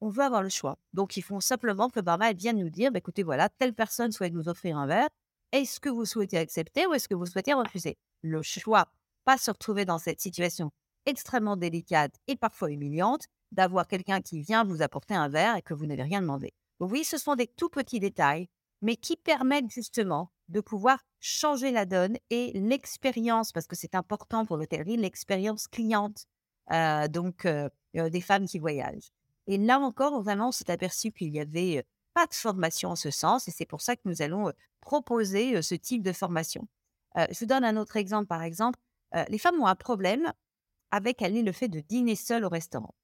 [0.00, 0.78] on veut avoir le choix.
[0.92, 4.12] Donc ils font simplement que le barman vient nous dire bah, écoutez, voilà, telle personne
[4.12, 5.08] souhaite nous offrir un verre.
[5.50, 7.98] Est-ce que vous souhaitez accepter ou est-ce que vous souhaitez refuser?
[8.22, 8.88] Le choix
[9.24, 10.70] pas se retrouver dans cette situation
[11.06, 15.74] extrêmement délicate et parfois humiliante d'avoir quelqu'un qui vient vous apporter un verre et que
[15.74, 16.52] vous n'avez rien demandé.
[16.80, 18.48] oui, ce sont des tout petits détails,
[18.80, 24.44] mais qui permettent justement de pouvoir changer la donne et l'expérience, parce que c'est important
[24.44, 26.26] pour l'hôtellerie, l'expérience cliente,
[26.72, 29.12] euh, donc euh, euh, des femmes qui voyagent.
[29.46, 33.10] Et là encore, vraiment, on s'est aperçu qu'il n'y avait pas de formation en ce
[33.10, 36.68] sens, et c'est pour ça que nous allons proposer ce type de formation.
[37.16, 38.78] je vous donne un autre exemple, par exemple,
[39.28, 40.32] les femmes ont un problème
[40.90, 42.94] avec aller le fait de dîner seule au restaurant.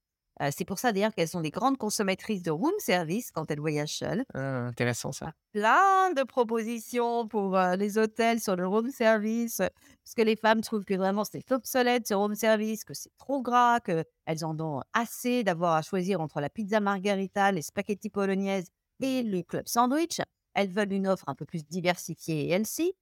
[0.50, 3.96] c'est pour ça d'ailleurs qu'elles sont des grandes consommatrices de room service quand elles voyagent
[3.96, 4.24] seules.
[4.34, 5.32] Ah, intéressant ça.
[5.52, 10.84] Plein de propositions pour les hôtels sur le room service, parce que les femmes trouvent
[10.84, 15.42] que vraiment c'est obsolète ce room service, que c'est trop gras, qu'elles en ont assez
[15.44, 18.68] d'avoir à choisir entre la pizza margarita, les spaghettis polonaises
[19.00, 20.20] et le club sandwich.
[20.54, 22.92] Elles veulent une offre un peu plus diversifiée et healthy.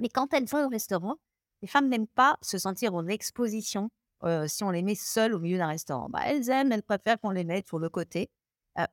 [0.00, 1.16] Mais quand elles vont au restaurant,
[1.62, 3.90] les femmes n'aiment pas se sentir en exposition
[4.46, 6.08] si on les met seules au milieu d'un restaurant.
[6.10, 8.28] Bah, elles aiment, elles préfèrent qu'on les mette sur le côté.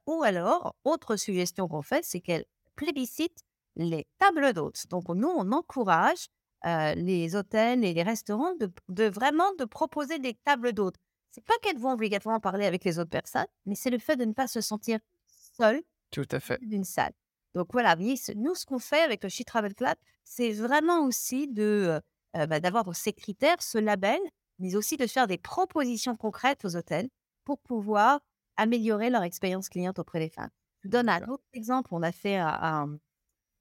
[0.06, 3.44] ou alors, autre suggestion qu'on fait, c'est qu'elles plébiscitent
[3.76, 4.88] les tables d'hôtes.
[4.90, 6.28] Donc, nous, on encourage
[6.64, 10.96] les hôtels et les restaurants de, vraiment de proposer des tables d'hôtes.
[11.32, 14.26] C'est pas qu'elles vont obligatoirement parler avec les autres personnes, mais c'est le fait de
[14.26, 16.58] ne pas se sentir seule Tout à fait.
[16.62, 17.14] d'une salle.
[17.54, 17.96] Donc voilà,
[18.36, 22.02] nous, ce qu'on fait avec le She Travel Club, c'est vraiment aussi de
[22.46, 24.20] bah, d'avoir ces critères, ce label,
[24.60, 27.10] mais aussi de faire des propositions concrètes aux hôtels
[27.46, 28.20] pour pouvoir
[28.58, 30.50] améliorer leur expérience cliente auprès des femmes.
[30.82, 31.90] Je vous donne un autre exemple.
[31.92, 32.40] On a fait,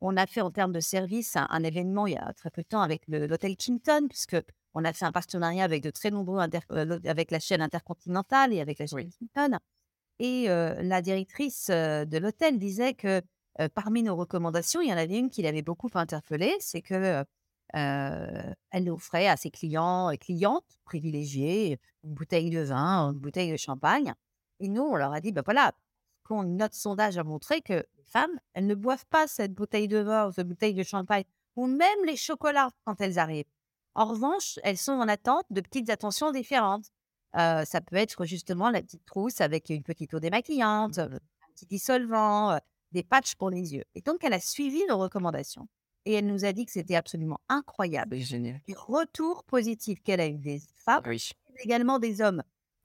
[0.01, 2.69] on a fait en termes de service un, événement il y a très peu de
[2.69, 4.37] temps avec l'hôtel Kimpton, puisque
[4.75, 8.79] On a fait un partenariat avec de très nombreux avec la chaîne intercontinentale et avec
[8.79, 9.59] la chaîne Hilton.
[10.19, 13.23] Et la directrice de l'hôtel disait que
[13.75, 17.25] parmi nos recommandations, il y en avait une qui l'avait beaucoup interpellée, c'est que
[17.77, 23.57] elle offrait à ses clients et clientes privilégiées une bouteille de vin, une bouteille de
[23.57, 24.15] champagne.
[24.61, 25.73] Et nous, on leur a dit, ben voilà,
[26.31, 30.29] notre sondage a montré que les femmes, elles ne boivent pas cette bouteille de vin
[30.29, 31.25] ou cette bouteille de champagne,
[31.57, 33.51] ou même les chocolats quand elles arrivent.
[33.95, 36.87] En revanche, elles sont en attente de petites attentions différentes.
[37.35, 41.09] ça peut être justement la petite trousse avec une petite eau démaquillante, un
[41.55, 42.59] petit dissolvant,
[42.93, 43.85] des patchs pour les yeux.
[43.95, 45.69] Et donc, elle a suivi nos recommandations
[46.07, 48.17] et elle nous a dit que c'était absolument incroyable.
[48.17, 48.63] Génial.
[48.67, 51.31] Les retours positifs qu'elle a eu des femmes, oui.
[51.63, 52.43] également des hommes.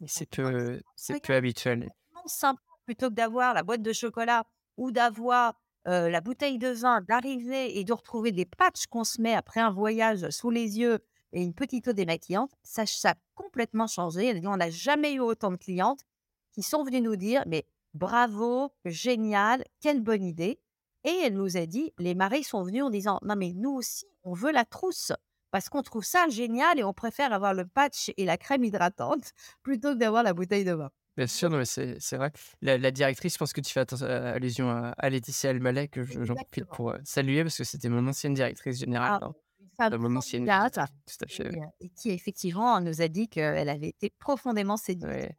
[0.08, 1.90] C'est peu, c'est peu habituel.
[2.26, 4.46] Simple, plutôt que d'avoir la boîte de chocolat
[4.78, 5.54] ou d'avoir
[5.86, 9.72] la bouteille de vin, d'arriver et de retrouver des patchs qu'on se met après un
[9.72, 11.00] voyage sous les yeux
[11.34, 14.28] et une petite eau démaquillante, ça, ça a complètement changé.
[14.28, 16.02] Elle dit, on n'a jamais eu autant de clientes
[16.52, 20.60] qui sont venues nous dire, mais bravo, génial, quelle bonne idée.
[21.04, 24.06] Et elle nous a dit, les maris sont venus en disant, non mais nous aussi,
[24.24, 25.12] on veut la trousse
[25.52, 29.32] parce qu'on trouve ça génial et on préfère avoir le patch et la crème hydratante
[29.64, 30.90] plutôt que d'avoir la bouteille de vin.
[31.18, 32.32] Bien sûr, non, mais c'est, vrai.
[32.62, 36.66] La, directrice, je pense que tu fais euh, allusion à, Laetitia Almalek, que j'en profite
[36.66, 39.20] pour euh, saluer parce que c'était mon ancienne directrice générale.
[39.78, 39.98] Ah, hein.
[39.98, 40.46] mon ancienne.
[40.46, 41.52] Tout à fait.
[41.82, 45.34] Et, qui effectivement nous a dit qu'elle avait été profondément séduite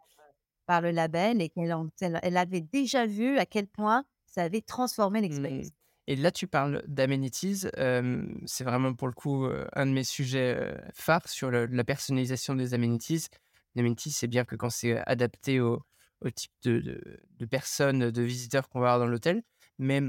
[0.67, 1.75] par le label et qu'elle
[2.23, 5.69] elle avait déjà vu à quel point ça avait transformé l'expérience.
[5.69, 6.09] Mmh.
[6.09, 7.67] Et là, tu parles d'amenities.
[8.47, 13.29] c'est vraiment pour le coup un de mes sujets phares sur la personnalisation des amenities.
[13.77, 15.85] Les amenities, c'est bien que quand c'est adapté au,
[16.35, 17.01] type de,
[17.39, 19.45] de, personnes, de visiteurs qu'on va avoir dans l'hôtel.
[19.79, 20.03] Mais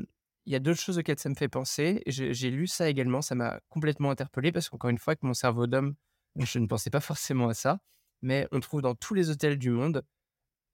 [0.46, 2.02] il y a d'autres choses auxquelles ça me fait penser.
[2.08, 5.68] J'ai lu ça également, ça m'a complètement interpellé parce qu'encore une fois, avec mon cerveau
[5.68, 5.96] d'homme,
[6.38, 7.80] je ne pensais pas forcément à ça.
[8.22, 10.04] Mais on trouve dans tous les hôtels du monde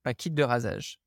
[0.05, 0.99] un kit de rasage.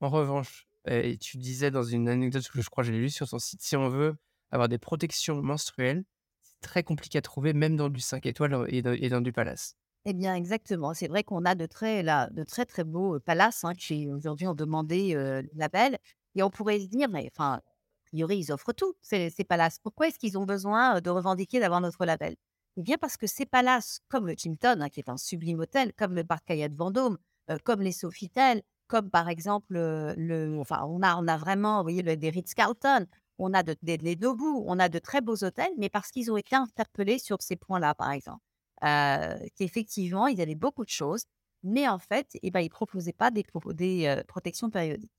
[0.00, 3.28] En revanche, et tu disais dans une anecdote que je crois que j'ai lu sur
[3.28, 4.16] son site, si on veut
[4.50, 6.04] avoir des protections menstruelles,
[6.42, 9.76] c'est très compliqué à trouver, même dans du 5 étoiles et dans, du palace.
[10.04, 10.94] Eh bien, exactement.
[10.94, 14.46] C'est vrai qu'on a de très, là, de très, très beaux palaces hein, qui aujourd'hui
[14.46, 15.98] ont demandé le label.
[16.34, 17.62] Et on pourrait se dire, mais enfin, a
[18.06, 19.78] priori, ils offrent tout, ces, ces palaces.
[19.78, 22.34] Pourquoi est-ce qu'ils ont besoin de revendiquer d'avoir notre label?
[22.76, 25.92] Eh bien, parce que ces palaces, comme le Kimpton, hein, qui est un sublime hôtel,
[25.92, 27.18] comme le Parc Cayette Vendôme,
[27.64, 33.06] comme les Sofitel, comme par exemple, le, enfin, on a, vraiment, voyez, des Ritz-Carlton,
[33.38, 36.36] on a de, des, les on a de très beaux hôtels, mais parce qu'ils ont
[36.36, 38.42] été interpellés sur ces points-là, par exemple.
[39.56, 41.24] qu'effectivement, ils avaient beaucoup de choses,
[41.62, 45.10] mais en fait, eh ben, ils ne proposaient pas des, des protections périodiques.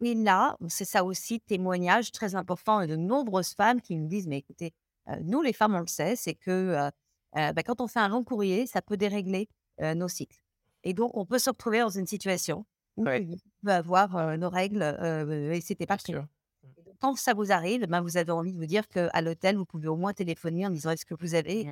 [0.00, 4.38] Et là, c'est ça aussi, témoignage très important de nombreuses femmes qui nous disent, mais
[4.38, 4.72] écoutez,
[5.20, 6.90] nous, les femmes, on le sait, c'est que
[7.34, 9.48] bah, quand on fait un long courrier, ça peut dérégler
[9.80, 10.40] nos cycles.
[10.82, 14.82] Et donc, on peut se retrouver dans une situation où on peut avoir nos règles
[15.52, 16.26] et c'était pas sûr.
[17.00, 19.88] Quand ça vous arrive, ben, vous avez envie de vous dire qu'à l'hôtel, vous pouvez
[19.88, 21.64] au moins téléphoner en disant est-ce que vous avez.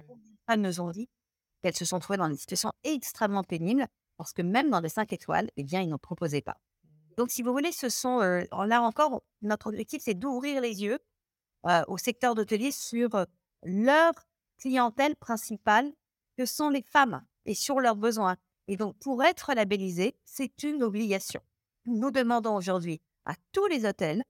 [0.49, 0.57] Mmh.
[0.57, 1.09] Nous ont dit
[1.63, 5.13] qu'elles se sont trouvées dans une situation extrêmement pénible parce que même dans les 5
[5.15, 6.59] étoiles, eh bien, ils n'en proposaient pas.
[7.17, 8.19] Donc, si vous voulez, ce sont.
[8.19, 10.99] là encore, notre objectif, c'est d'ouvrir les yeux
[11.87, 13.27] au secteur d'hôtelier sur
[13.63, 14.13] leur
[14.59, 15.91] clientèle principale,
[16.37, 18.37] que sont les femmes, et sur leurs besoins.
[18.71, 21.41] Et donc, pour être labellisé, c'est une obligation.
[21.87, 24.23] Nous demandons aujourd'hui à tous les hôtels,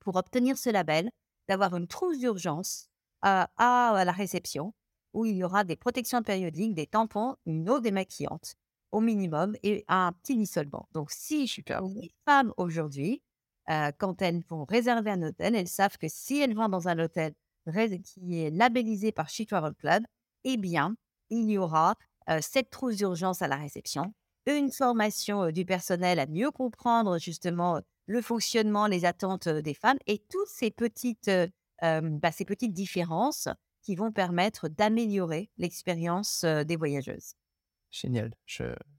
[0.00, 1.12] pour obtenir ce label,
[1.48, 2.88] d'avoir une trousse d'urgence
[3.20, 4.74] à, la réception
[5.14, 8.56] où il y aura des protections périodiques, des tampons, une eau démaquillante
[8.90, 10.88] au minimum et un petit dissolvant.
[10.90, 11.82] Donc, si Super.
[11.82, 13.22] les femmes aujourd'hui,
[13.70, 16.98] euh, quand elles vont réserver un hôtel, elles savent que si elles vont dans un
[16.98, 17.32] hôtel
[18.02, 20.02] qui est labellisé par She Travel Club,
[20.42, 20.96] eh bien,
[21.30, 21.94] il y aura
[22.40, 24.14] cette trousse d'urgence à la réception,
[24.46, 30.18] une formation du personnel à mieux comprendre justement le fonctionnement, les attentes des femmes et
[30.18, 31.30] toutes ces petites,
[31.80, 33.48] bah, ces petites différences
[33.82, 37.34] qui vont permettre d'améliorer l'expérience des voyageuses.
[37.90, 38.32] Génial.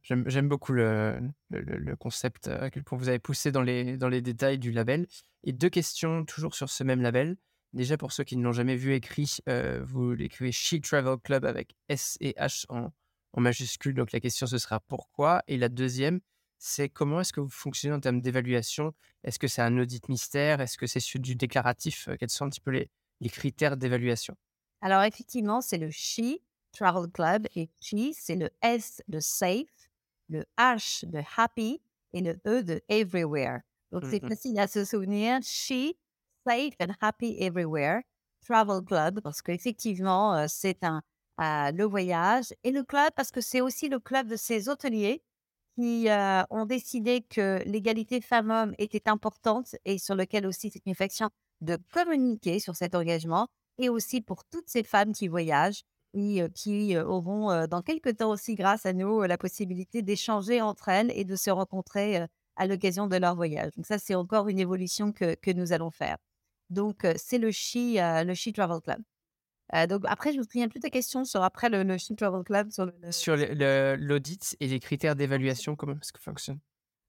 [0.04, 4.22] J'aime beaucoup le, le, concept à quel point vous avez poussé dans les, dans les
[4.22, 5.08] détails du label.
[5.44, 7.36] Et deux questions toujours sur ce même label.
[7.74, 9.40] Déjà, pour ceux qui ne l'ont jamais vu écrit,
[9.82, 12.92] vous l'écrivez She Travel Club avec S et H en,
[13.34, 13.94] en majuscule.
[13.94, 15.44] Donc la question, ce sera pourquoi?
[15.48, 16.22] Et la deuxième,
[16.60, 18.94] c'est comment est-ce que vous fonctionnez en termes d'évaluation?
[19.24, 20.62] Est-ce que c'est un audit mystère?
[20.62, 22.08] Est-ce que c'est sur du déclaratif?
[22.20, 24.36] Quels sont un petit peu les, les critères d'évaluation?
[24.82, 26.40] Alors effectivement, c'est le SHE
[26.72, 29.90] Travel Club et SHE, c'est le S de Safe,
[30.30, 31.82] le H de Happy
[32.14, 33.60] et le E de Everywhere.
[33.92, 35.40] Donc c'est mmh facile à se souvenir.
[35.42, 35.94] SHE,
[36.48, 38.02] Safe and Happy Everywhere
[38.46, 41.02] Travel Club parce qu'effectivement, c'est un
[41.40, 45.24] le voyage et le club parce que c'est aussi le club de ces hôteliers
[45.76, 46.08] qui
[46.50, 51.30] ont décidé que l'égalité femmes-hommes était importante et sur lequel aussi c'est une faction
[51.62, 53.48] de communiquer sur cet engagement
[53.80, 58.54] et aussi pour toutes ces femmes qui voyagent et qui auront dans quelques temps aussi
[58.54, 63.18] grâce à nous la possibilité d'échanger entre elles et de se rencontrer à l'occasion de
[63.18, 63.72] leur voyage.
[63.76, 66.18] Donc ça, c'est encore une évolution que, que nous allons faire.
[66.70, 69.02] Donc, c'est le She, le She Travel Club.
[69.88, 72.72] Donc après, je me souviens plus ta question sur après le, le Travel Club.
[72.72, 76.60] Sur, sur l'audit et les critères d'évaluation, comment est-ce que fonctionne?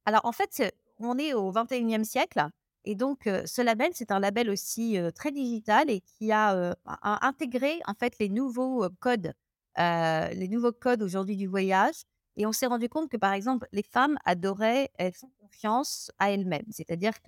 [0.07, 2.47] Alors en fait, on est au 21e siècle.
[2.87, 7.95] Et donc, ce label, c'est un label aussi très digital et qui a intégré en
[7.95, 9.33] fait les nouveaux codes,
[9.79, 11.95] les nouveaux codes aujourd'hui du voyage.
[12.37, 16.33] Et on s'est rendu compte que, par exemple, les femmes adoraient, elles font confiance à
[16.33, 16.67] elles-mêmes.
[16.71, 17.23] C'est-à-dire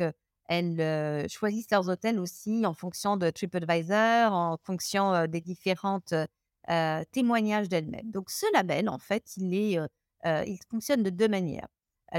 [0.49, 6.15] qu'elles choisissent leurs hôtels aussi en fonction de TripAdvisor, en fonction des différentes
[7.13, 8.11] témoignages d'elles-mêmes.
[8.11, 9.55] Donc, ce label, en fait, il,
[10.25, 11.69] il fonctionne de deux manières.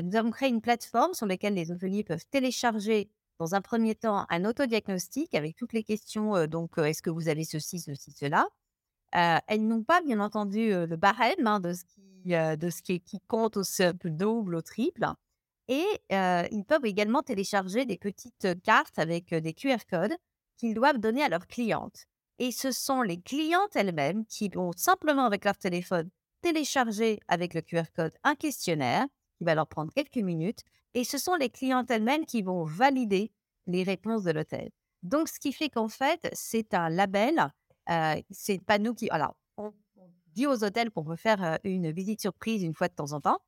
[0.03, 3.09] nous avons créé une plateforme sur laquelle les hôteliers peuvent télécharger
[3.39, 7.43] dans un premier temps, un autodiagnostic avec toutes les questions, donc est-ce que vous avez
[7.43, 8.47] ceci, ceci, cela?
[9.11, 13.63] elles n'ont pas, bien entendu, le barème hein, de ce qui, qui, compte au
[14.03, 15.05] double, au triple.
[15.67, 20.15] Et ils peuvent également télécharger des petites cartes avec des QR codes
[20.57, 22.05] qu'ils doivent donner à leurs clientes.
[22.39, 26.09] Et ce sont les clientes elles-mêmes qui vont simplement avec leur téléphone
[26.41, 29.05] télécharger avec le QR code un questionnaire
[29.37, 30.61] qui va leur prendre quelques minutes
[30.93, 33.31] et ce sont les clientes elles-mêmes qui vont valider
[33.65, 34.69] les réponses de l'hôtel.
[35.03, 37.53] Donc, ce qui fait qu'en fait, c'est un label.
[38.31, 39.09] C'est pas nous qui.
[39.09, 39.73] Alors, on,
[40.27, 43.39] dit aux hôtels qu'on peut faire une visite surprise une fois de temps en temps.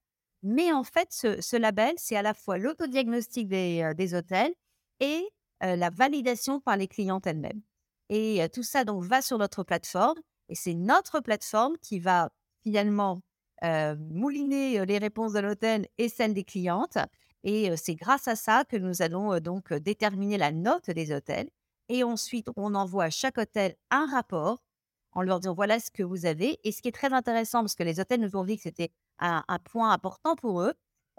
[0.43, 4.54] Mais en fait, ce, label, c'est à la fois l'autodiagnostic des, euh, des, hôtels
[4.99, 5.28] et
[5.63, 7.62] euh, la validation par les clientes elles-mêmes.
[8.10, 10.17] Et tout ça donc va sur notre plateforme.
[10.47, 12.32] Et c'est notre plateforme qui va
[12.63, 13.21] finalement
[13.62, 16.97] mouliner les réponses de l'hôtel et celles des clientes.
[17.43, 21.49] Et c'est grâce à ça que nous allons donc déterminer la note des hôtels.
[21.89, 24.63] Et ensuite, on envoie à chaque hôtel un rapport
[25.12, 26.60] en leur disant voilà ce que vous avez.
[26.63, 28.91] Et ce qui est très intéressant, parce que les hôtels nous ont dit que c'était
[29.20, 30.74] un, point important pour eux,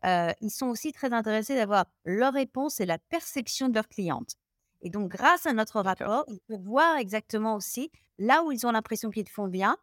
[0.04, 4.36] ils sont aussi très intéressés d'avoir leur réponse et la perception de leurs clientes.
[4.82, 8.72] Et donc, grâce à notre rapport, ils peuvent voir exactement aussi là où ils ont
[8.72, 9.76] l'impression qu'ils font bien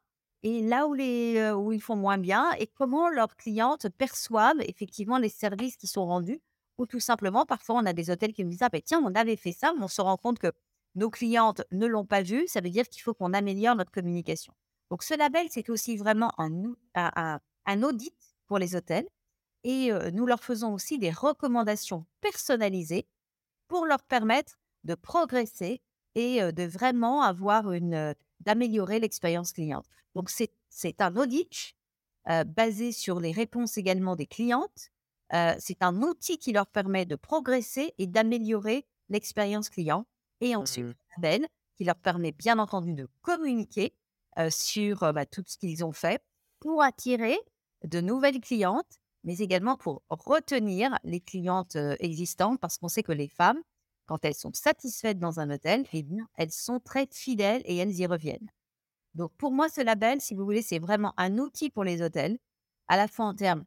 [0.43, 5.17] et là où, les, où ils font moins bien et comment leurs clientes perçoivent effectivement
[5.17, 6.41] les services qui sont rendus.
[6.77, 9.15] Ou tout simplement, parfois, on a des hôtels qui me disent Ah, ben tiens, on
[9.15, 10.51] avait fait ça, mais on se rend compte que
[10.95, 12.47] nos clientes ne l'ont pas vu.
[12.47, 14.53] Ça veut dire qu'il faut qu'on améliore notre communication.
[14.91, 16.51] Donc, ce label, c'est aussi vraiment un,
[16.95, 17.39] un, un,
[17.83, 18.15] audit
[18.47, 19.07] pour les hôtels.
[19.63, 23.07] Et nous leur faisons aussi des recommandations personnalisées
[23.67, 25.81] pour leur permettre de progresser
[26.15, 29.85] et de vraiment avoir une d'améliorer l'expérience cliente.
[30.15, 31.75] Donc, c'est un audit
[32.45, 34.91] basé sur les réponses également des clientes.
[35.31, 40.05] c'est un outil qui leur permet de progresser et d'améliorer l'expérience client.
[40.39, 40.89] Et ensuite, mmh.
[40.89, 43.93] un label qui leur permet bien entendu de communiquer
[44.49, 46.21] sur bah, tout ce qu'ils ont fait
[46.59, 47.37] pour attirer
[47.83, 53.27] de nouvelles clientes, mais également pour retenir les clientes existantes, parce qu'on sait que les
[53.27, 53.61] femmes,
[54.05, 57.99] quand elles sont satisfaites dans un hôtel, eh bien, elles sont très fidèles et elles
[57.99, 58.49] y reviennent.
[59.15, 62.37] Donc pour moi, ce label, si vous voulez, c'est vraiment un outil pour les hôtels,
[62.87, 63.65] à la fois en termes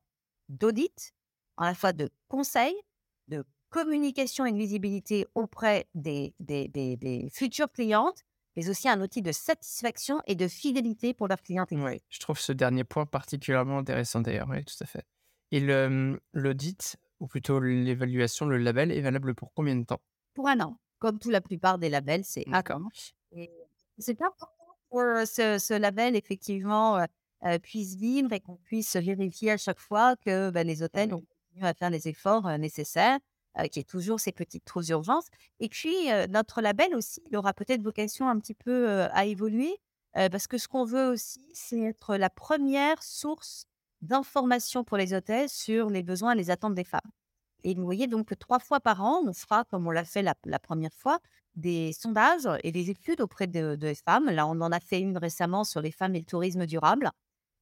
[0.48, 1.12] d'audit,
[1.56, 2.76] à la fois de conseils,
[3.28, 6.34] de communication et de visibilité auprès des,
[7.32, 8.22] futures clientes,
[8.56, 11.68] mais aussi un outil de satisfaction et de fidélité pour leurs clientes.
[11.72, 15.04] Oui, je trouve ce dernier point particulièrement intéressant d'ailleurs, oui, tout à fait.
[15.52, 15.60] Et
[16.32, 20.00] l'audit, ou plutôt l'évaluation, le label, est valable pour combien de temps?
[20.34, 20.78] Pour un an.
[20.98, 22.88] Comme toute la plupart des labels, c'est un an.
[23.98, 24.52] C'est important
[24.90, 27.04] pour ce, ce, label, effectivement,
[27.62, 31.66] puisse vivre et qu'on puisse vérifier à chaque fois que ben, les hôtels ont continué
[31.66, 33.18] à faire les efforts nécessaires,
[33.68, 35.26] qu'il y ait toujours ces petites trous d'urgence.
[35.58, 35.94] Et puis,
[36.28, 39.76] notre label aussi, il aura peut-être vocation un petit peu à évoluer,
[40.14, 43.66] parce que ce qu'on veut aussi, c'est être la première source
[44.02, 47.00] d'information pour les hôtels sur les besoins et les attentes des femmes.
[47.64, 50.22] Et vous voyez donc que trois fois par an, on fera, comme on l'a fait
[50.22, 51.18] la, première fois,
[51.56, 54.30] des sondages et des études auprès de, femmes.
[54.30, 57.10] Là, on en a fait une récemment sur les femmes et le tourisme durable.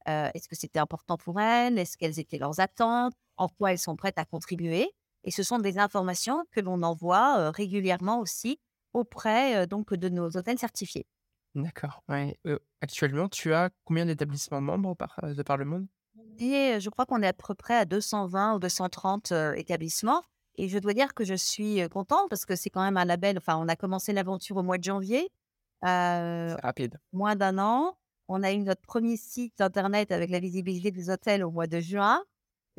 [0.08, 1.78] Euh, est-ce que c'était important pour elles?
[1.78, 3.14] Est-ce qu'elles étaient leurs attentes?
[3.36, 4.90] En quoi elles sont prêtes à contribuer?
[5.24, 8.60] Et ce sont des informations que l'on envoie euh, régulièrement aussi
[8.92, 11.06] auprès euh, donc de nos hôtels certifiés.
[11.54, 12.02] D'accord.
[12.80, 15.86] actuellement, tu as combien d'établissements membres par, de par le monde?
[16.38, 20.22] Je crois qu'on est à peu près à 220 ou 230 établissements.
[20.56, 23.38] Et je dois dire que je suis contente parce que c'est quand même un label.
[23.38, 25.32] Enfin, on a commencé l'aventure au mois de janvier.
[25.82, 27.00] c'est rapide.
[27.12, 27.96] Moins d'un an.
[28.28, 31.80] On a eu notre premier site internet avec la visibilité des hôtels au mois de
[31.80, 32.22] juin.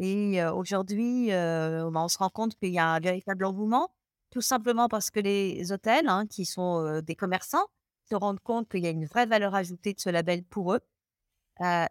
[0.01, 3.89] Et aujourd'hui, ben, on se rend compte qu'il y a un véritable engouement,
[4.31, 7.67] tout simplement parce que les hôtels, hein, qui sont des commerçants,
[8.09, 10.79] se rendent compte qu'il y a une vraie valeur ajoutée de ce label pour eux.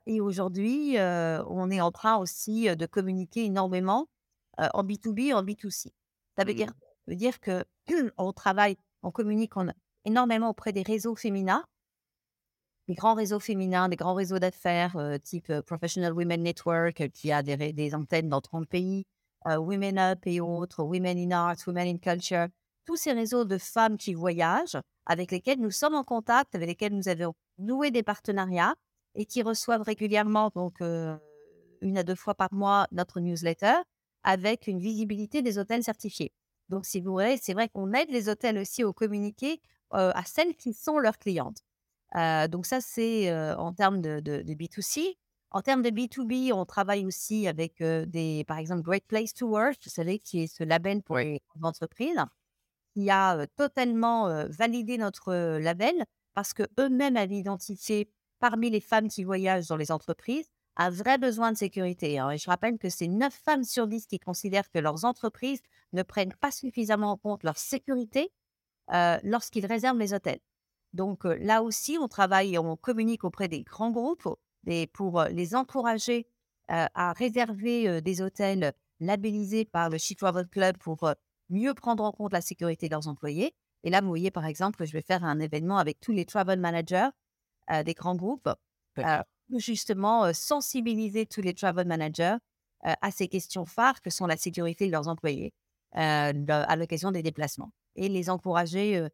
[0.07, 4.09] et aujourd'hui, on est en train aussi de communiquer énormément
[4.57, 5.89] en B2B et en B2C.
[6.39, 7.11] Ça veut dire, mmh.
[7.11, 7.65] veut dire que
[8.17, 9.53] on travaille, on communique
[10.05, 11.65] énormément auprès des réseaux féminins
[12.89, 17.09] des grands réseaux féminins, des grands réseaux d'affaires, euh, type euh, Professional Women Network, euh,
[17.09, 19.07] qui a des, antennes dans 30 pays,
[19.47, 22.49] Women Up et autres, Women in Art, Women in Culture,
[22.85, 24.77] tous ces réseaux de femmes qui voyagent,
[25.07, 28.75] avec lesquels nous sommes en contact, avec lesquels nous avons noué des partenariats
[29.15, 33.77] et qui reçoivent régulièrement, donc une à deux fois par mois, notre newsletter
[34.23, 36.33] avec une visibilité des hôtels certifiés.
[36.69, 39.63] Donc, si vous c'est vrai qu'on aide les hôtels aussi au communiquer
[39.93, 41.63] à celles qui sont leurs clientes
[42.15, 45.17] donc ça, c'est en termes de, B2C.
[45.51, 49.79] En termes de B2B, on travaille aussi avec des, par exemple, Great Place to Work,
[49.85, 52.19] vous savez, qui est ce label pour les entreprises,
[52.95, 56.05] qui a totalement validé notre label
[56.35, 61.53] parce qu'eux-mêmes avaient identifié parmi les femmes qui voyagent dans les entreprises un vrai besoin
[61.53, 62.19] de sécurité.
[62.19, 62.31] Hein.
[62.31, 65.61] Et je rappelle que c'est 9 femmes sur 10 qui considèrent que leurs entreprises
[65.93, 68.33] ne prennent pas suffisamment en compte leur sécurité
[69.25, 70.41] lorsqu'ils réservent les hôtels.
[70.93, 74.29] Donc là aussi, on travaille et on communique auprès des grands groupes
[74.93, 76.27] pour les encourager
[76.69, 81.15] à réserver des hôtels labellisés par le Chic Travel Club pour
[81.51, 83.55] mieux prendre en compte la sécurité de leurs employés.
[83.85, 86.25] Et là, vous voyez par exemple que je vais faire un événement avec tous les
[86.25, 87.09] travel managers
[87.85, 88.51] des grands groupes
[88.95, 92.37] pour justement sensibiliser tous les travel managers
[92.83, 95.53] à ces questions phares que sont la sécurité de leurs employés
[95.93, 99.07] à l'occasion des déplacements et les encourager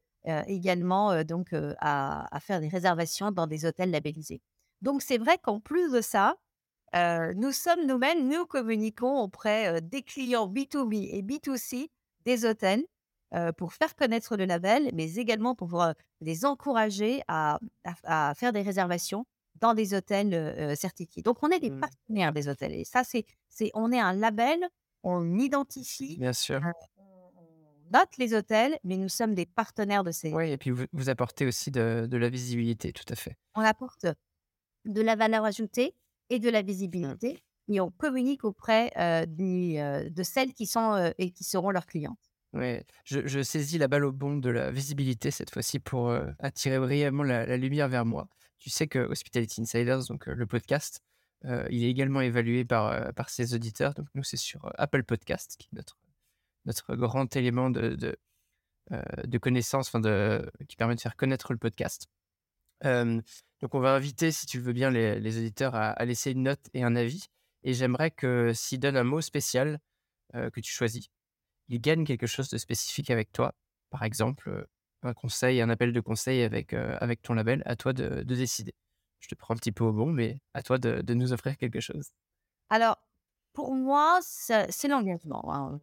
[0.46, 4.40] également donc à, faire des réservations dans des hôtels labellisés.
[4.82, 6.36] Donc c'est vrai qu'en plus de ça,
[6.94, 11.88] nous sommes nous-mêmes, nous communiquons auprès des clients B2B et B2C
[12.24, 12.84] des hôtels
[13.56, 15.84] pour faire connaître le label, mais également pour
[16.20, 17.58] les encourager à,
[18.36, 19.26] faire des réservations
[19.60, 21.22] dans des hôtels certifiés.
[21.22, 21.80] Donc on est des mmh.
[21.80, 24.58] partenaires des hôtels et ça c'est, c'est on est un label,
[25.02, 26.60] on identifie, Bien sûr
[27.94, 30.32] note les hôtels, mais nous sommes des partenaires de ces.
[30.32, 33.36] Oui, et puis vous, vous apportez aussi de, la visibilité, tout à fait.
[33.54, 34.06] On apporte
[34.84, 35.94] de la valeur ajoutée
[36.30, 36.66] et de la mmh.
[36.66, 41.70] visibilité, et on communique auprès euh, euh, de celles qui sont euh, et qui seront
[41.70, 42.18] leurs clientes.
[42.52, 47.24] Oui, je, saisis la balle au bon de la visibilité cette fois-ci pour attirer brièvement
[47.24, 48.28] la, lumière vers moi.
[48.60, 51.00] Tu sais que Hospitality Insiders, donc le podcast,
[51.42, 53.94] il est également évalué par, par ses auditeurs.
[53.94, 55.96] Donc nous, c'est sur Apple Podcast, qui est notre
[56.64, 58.16] notre grand élément de, de,
[58.92, 62.08] euh, connaissance, de, qui permet de faire connaître le podcast.
[62.82, 66.60] donc, on va inviter, si tu veux bien, les, les auditeurs à, laisser une note
[66.74, 67.26] et un avis.
[67.62, 69.80] Et j'aimerais que s'ils donnent un mot spécial
[70.34, 71.08] euh, que tu choisis,
[71.68, 73.54] ils gagnent quelque chose de spécifique avec toi.
[73.88, 74.64] Par exemple, euh,
[75.02, 77.62] un conseil, un appel de conseil avec, avec ton label.
[77.66, 78.74] À toi de, de, décider.
[79.20, 81.56] Je te prends un petit peu au bon, mais à toi de, de nous offrir
[81.56, 82.10] quelque chose.
[82.70, 82.98] Alors,
[83.52, 85.54] pour moi, c'est l'engagement.
[85.54, 85.80] Hein.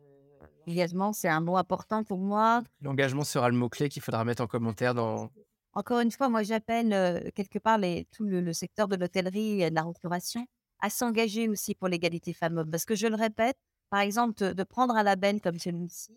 [0.71, 2.63] L'engagement, c'est un mot important pour moi.
[2.81, 5.29] L'engagement sera le mot-clé qu'il faudra mettre en commentaire dans.
[5.73, 9.75] Encore une fois, moi, j'appelle quelque part les, tout le, secteur de l'hôtellerie et de
[9.75, 10.45] la restauration
[10.79, 12.71] à s'engager aussi pour l'égalité femmes-hommes.
[12.71, 13.57] Parce que je le répète,
[13.89, 16.13] par exemple, de, prendre un label comme celui-ci,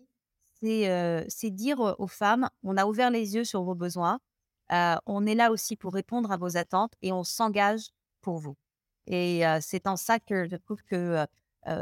[0.61, 4.19] c'est dire aux femmes on a ouvert les yeux sur vos besoins,
[4.69, 7.89] on est là aussi pour répondre à vos attentes et on s'engage
[8.21, 8.55] pour vous.
[9.07, 11.25] Et c'est en ça que je trouve que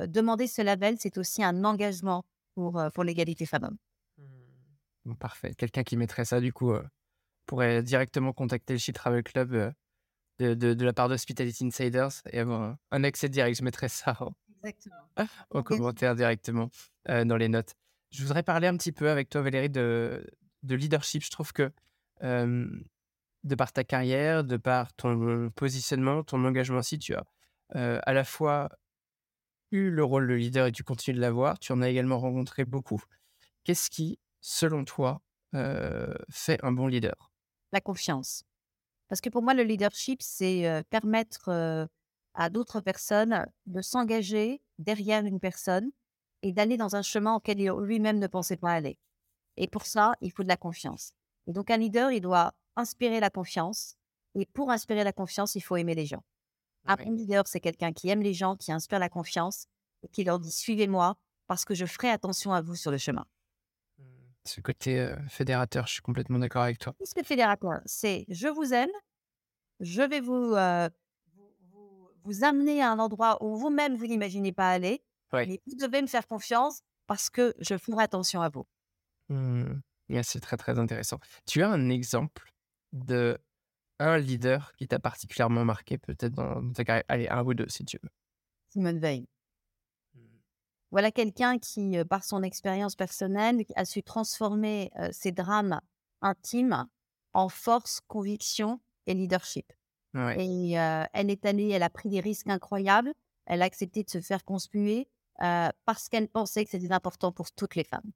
[0.07, 3.77] demander ce label, c'est aussi un engagement pour, pour l'égalité femmes-hommes.
[5.05, 5.15] Mmh.
[5.15, 5.53] parfait.
[5.55, 6.73] Quelqu'un qui mettrait ça, du coup,
[7.45, 9.73] pourrait directement contacter le She Travel Club
[10.39, 13.57] de, de, la part d'Hospitality Insiders et avoir un, accès direct.
[13.57, 14.17] Je mettrais ça
[15.51, 16.69] en, commentaire directement
[17.07, 17.75] dans les notes.
[18.11, 20.25] Je voudrais parler un petit peu avec toi, Valérie, de,
[20.63, 21.23] de leadership.
[21.23, 21.71] Je trouve que
[22.21, 27.25] de par ta carrière, de par ton positionnement, ton engagement aussi, tu as
[27.73, 28.69] à la fois
[29.73, 33.01] le rôle de leader et tu continues de l'avoir, tu en as également rencontré beaucoup.
[33.63, 35.21] Qu'est-ce qui, selon toi,
[36.29, 37.31] fait un bon leader?
[37.71, 38.43] La confiance.
[39.07, 41.87] Parce que pour moi, le leadership, c'est permettre
[42.33, 45.91] à d'autres personnes de s'engager derrière une personne
[46.41, 48.97] et d'aller dans un chemin auquel lui-même ne pensait pas aller.
[49.57, 51.13] Et pour ça, il faut de la confiance.
[51.47, 53.95] Et donc, un leader, il doit inspirer la confiance.
[54.35, 56.23] Et pour inspirer la confiance, il faut aimer les gens.
[56.85, 59.67] Un bon leader, c'est quelqu'un qui aime les gens, qui inspire la confiance
[60.03, 61.15] et qui leur dit suivez-moi
[61.47, 63.25] parce que je ferai attention à vous sur le chemin.
[63.97, 64.03] Mmh.
[64.45, 66.93] Ce côté fédérateur, je suis complètement d'accord avec toi.
[67.03, 68.91] Ce que fédérateur, c'est je vous aime,
[69.79, 70.55] je vais vous,
[71.71, 75.01] vous, vous, amener à un endroit où vous-même, vous n'imaginez pas aller.
[75.31, 78.65] Mais vous devez me faire confiance parce que je ferai attention à vous.
[79.29, 79.81] Mmh.
[80.21, 81.19] c'est très, très intéressant.
[81.45, 82.51] Tu as un exemple
[82.91, 83.37] de
[84.03, 87.03] un leader qui t'a particulièrement marqué, peut-être dans ta carrière?
[87.07, 88.09] Allez, un ou deux, si tu veux.
[88.69, 89.27] Simone Veil.
[90.13, 90.19] Mmh.
[90.91, 95.79] Voilà quelqu'un qui, par son expérience personnelle, a su transformer ses drames
[96.21, 96.87] intimes
[97.33, 99.71] en force, conviction et leadership.
[100.37, 103.13] Et elle est allée, elle a pris des risques incroyables.
[103.45, 107.75] Elle a accepté de se faire conspuer parce qu'elle pensait que c'était important pour toutes
[107.75, 108.11] les femmes.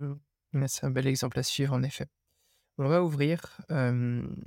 [0.00, 0.66] Mmh.
[0.68, 2.06] C'est un bel exemple à suivre, en effet.
[2.78, 3.60] On va ouvrir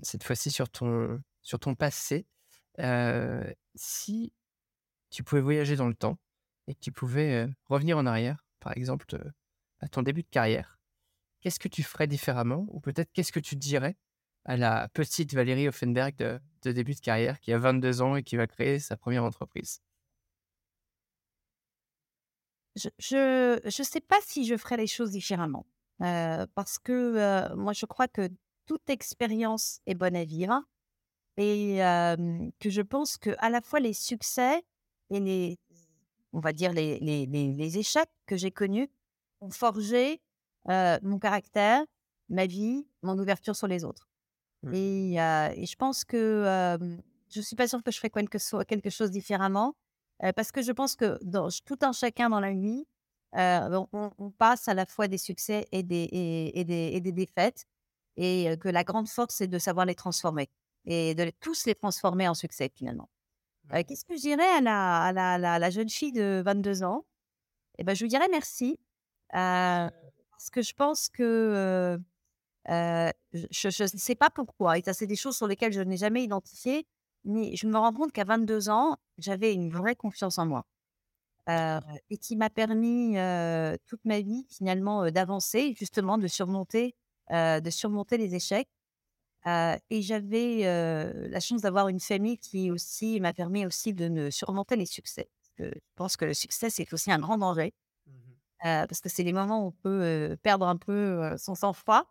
[0.04, 2.28] cette fois-ci sur ton, sur ton passé.
[3.76, 4.34] si
[5.10, 6.20] tu pouvais voyager dans le temps
[6.68, 9.18] et que tu pouvais revenir en arrière, par exemple,
[9.80, 10.80] à ton début de carrière,
[11.42, 13.98] qu'est-ce que tu ferais différemment Ou peut-être qu'est-ce que tu dirais
[14.46, 18.36] à la petite Valérie Offenberg de, début de carrière qui a 22 ans et qui
[18.36, 19.82] va créer sa première entreprise?
[22.76, 25.66] Je ne sais pas si je ferais les choses différemment.
[26.00, 28.30] Parce que moi, je crois que
[28.66, 30.62] toute expérience est bonne à vivre
[31.38, 31.78] et
[32.60, 34.64] que je pense que à la fois les succès
[35.10, 35.58] et les,
[36.34, 38.89] on va dire les, les, les échecs que j'ai connus
[39.41, 40.22] ont forgé
[40.68, 41.84] mon caractère,
[42.30, 44.08] ma vie, mon ouverture sur les autres.
[44.64, 44.74] Mmh.
[44.74, 46.78] Et, je pense que
[47.30, 49.76] je suis pas sûre que je ferais quelque, quelque chose différemment
[50.36, 52.86] parce que je pense que dans tout un chacun dans la vie,
[53.34, 56.10] on, passe à la fois des succès et des,
[56.54, 57.66] et, des, et des défaites
[58.18, 60.50] et que la grande force, c'est de savoir les transformer
[60.86, 63.10] et de tous les transformer en succès finalement.
[63.72, 67.06] Qu'est-ce que je dirais à la, à la, la, jeune fille de 22 ans?
[67.78, 68.80] Eh ben, Je lui dirais merci
[69.32, 72.00] parce que je pense que
[72.66, 74.78] je ne sais pas pourquoi.
[74.78, 76.88] Et ça, c'est des choses sur lesquelles je n'ai jamais identifié.
[77.26, 80.66] Mais je me rends compte qu'à 22 ans, j'avais une vraie confiance en moi.
[82.10, 83.14] Et qui m'a permis
[83.86, 86.95] toute ma vie, finalement, d'avancer, justement, de surmonter,
[87.32, 88.70] de surmonter les échecs.
[89.45, 90.64] et j'avais
[91.30, 95.30] la chance d'avoir une famille qui aussi m'a permis aussi de me surmonter les succès.
[95.41, 97.74] Parce que je pense que le succès, c'est aussi un grand danger.
[98.08, 98.12] Mmh
[98.62, 102.06] parce que c'est les moments où on peut perdre un peu son sang-froid.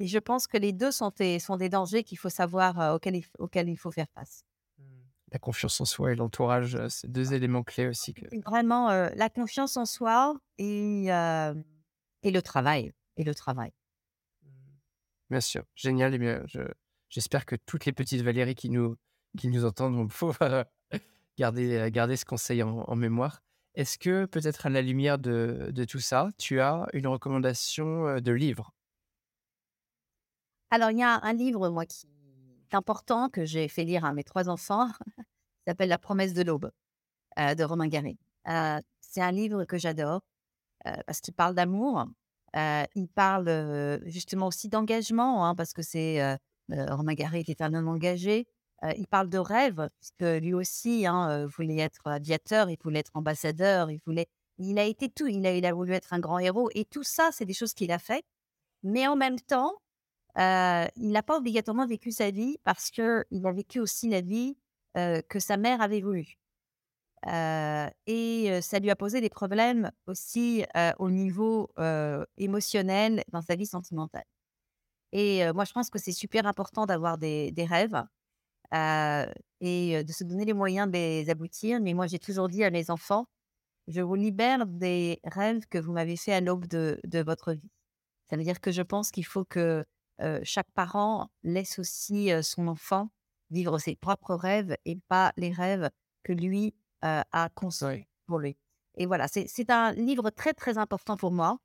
[0.00, 3.16] Et, je pense que les deux sont des, sont des dangers qu'il faut savoir, auxquels,
[3.16, 4.44] il, auxquels il faut faire face.
[5.32, 8.14] La confiance en soi et l'entourage, c'est deux éléments clés aussi.
[8.14, 8.24] Que...
[8.44, 12.92] Vraiment, la confiance en soi et, et le travail.
[13.16, 13.72] Et le travail.
[15.30, 16.14] Bien sûr, génial.
[16.14, 16.62] Et bien, je,
[17.08, 18.96] j'espère que toutes les petites Valérie qui nous,
[19.38, 20.64] qui nous entendent vont pouvoir
[21.38, 23.40] garder, garder ce conseil en, mémoire.
[23.74, 28.32] Est-ce que peut-être à la lumière de, de, tout ça, tu as une recommandation de
[28.32, 28.72] livre?
[30.70, 32.06] Alors, il y a un livre, moi, qui
[32.70, 34.88] est important, que j'ai fait lire à mes trois enfants,
[35.60, 36.70] qui s'appelle La promesse de l'aube,
[37.38, 38.18] euh, de Romain Gary.
[38.48, 40.22] Euh, c'est un livre que j'adore
[40.86, 42.06] euh, parce qu'il parle d'amour.
[42.54, 46.38] il parle justement aussi d'engagement, hein, parce que c'est
[46.68, 48.46] Romain Gary était un homme engagé.
[48.96, 53.90] il parle de rêve, puisque lui aussi hein, voulait être aviateur, il voulait être ambassadeur,
[53.90, 54.26] il voulait,
[54.58, 57.04] il a été tout, il a, il a voulu être un grand héros, et tout
[57.04, 58.24] ça, c'est des choses qu'il a fait.
[58.82, 59.74] Mais en même temps,
[60.36, 64.56] il n'a pas obligatoirement vécu sa vie parce qu'il a vécu aussi la vie
[64.94, 66.38] que sa mère avait voulu.
[67.26, 70.64] et ça lui a posé des problèmes aussi
[70.98, 71.70] au niveau
[72.36, 74.24] émotionnel dans sa vie sentimentale.
[75.12, 78.02] Et moi, je pense que c'est super important d'avoir des, rêves
[79.60, 81.80] et de se donner les moyens de les aboutir.
[81.80, 83.26] Mais moi, j'ai toujours dit à mes enfants,
[83.88, 87.70] je vous libère des rêves que vous m'avez fait à l'aube de, de votre vie.
[88.28, 89.84] Ça veut dire que je pense qu'il faut que
[90.42, 93.10] chaque parent laisse aussi son enfant
[93.50, 95.90] vivre ses propres rêves et pas les rêves
[96.22, 98.56] que lui a construits pour lui.
[98.96, 101.58] Et voilà, c'est un livre très très important pour moi.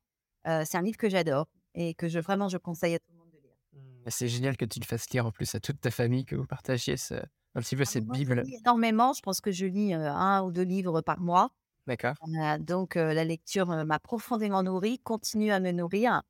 [0.46, 3.32] c'est un livre que j'adore et que je, vraiment je conseille à tout le monde
[3.32, 3.56] de lire.
[3.74, 6.36] Mmh, c'est génial que tu le fasses lire en plus à toute ta famille, que
[6.36, 7.16] vous partagiez ce,
[7.56, 8.42] un petit peu ah, cette Bible.
[8.46, 11.52] Je lis énormément, je pense que je lis un ou deux livres par mois.
[11.88, 12.16] D'accord.
[12.62, 16.24] donc la lecture m'a profondément nourri, continue à me nourrir.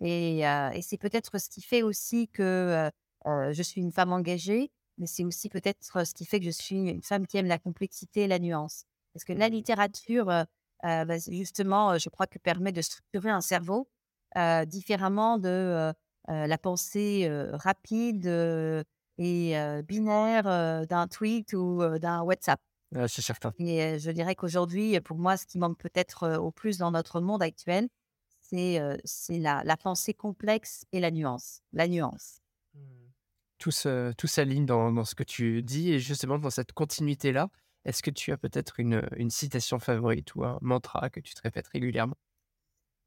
[0.00, 0.42] Et,
[0.80, 2.90] c'est peut-être ce qui fait aussi que
[3.26, 6.76] je suis une femme engagée, mais c'est aussi peut-être ce qui fait que je suis
[6.76, 8.84] une femme qui aime la complexité et la nuance.
[9.12, 10.26] Parce que la mmh littérature,
[10.82, 13.88] bah, justement, je crois que permet de structurer un cerveau
[14.66, 15.92] différemment de
[16.28, 18.26] la pensée rapide
[19.18, 22.60] et binaire d'un tweet ou d'un WhatsApp.
[23.08, 23.52] c'est certain.
[23.58, 27.42] Et je dirais qu'aujourd'hui, pour moi, ce qui manque peut-être au plus dans notre monde
[27.42, 27.88] actuel,
[28.42, 31.62] c'est la, pensée complexe et la nuance.
[31.72, 32.40] La nuance.
[32.74, 33.05] Mmh.
[33.58, 35.92] Tout, s'aligne dans, dans, ce que tu dis.
[35.92, 37.48] Et justement, dans cette continuité-là,
[37.84, 41.68] est-ce que tu as peut-être une, citation favorite ou un mantra que tu te répètes
[41.68, 42.16] régulièrement?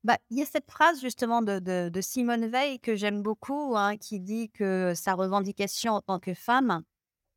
[0.05, 4.21] Bah, il y a cette phrase justement de, Simone Veil que j'aime beaucoup, hein, qui
[4.21, 6.83] dit que sa revendication en tant que femme,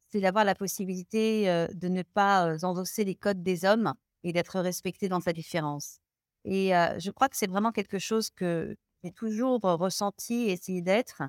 [0.08, 5.08] c'est d'avoir la possibilité de ne pas endosser les codes des hommes et d'être respectée
[5.08, 5.98] dans sa différence.
[6.44, 11.22] Et je crois que c'est vraiment quelque chose que j'ai toujours ressenti et essayé d'être.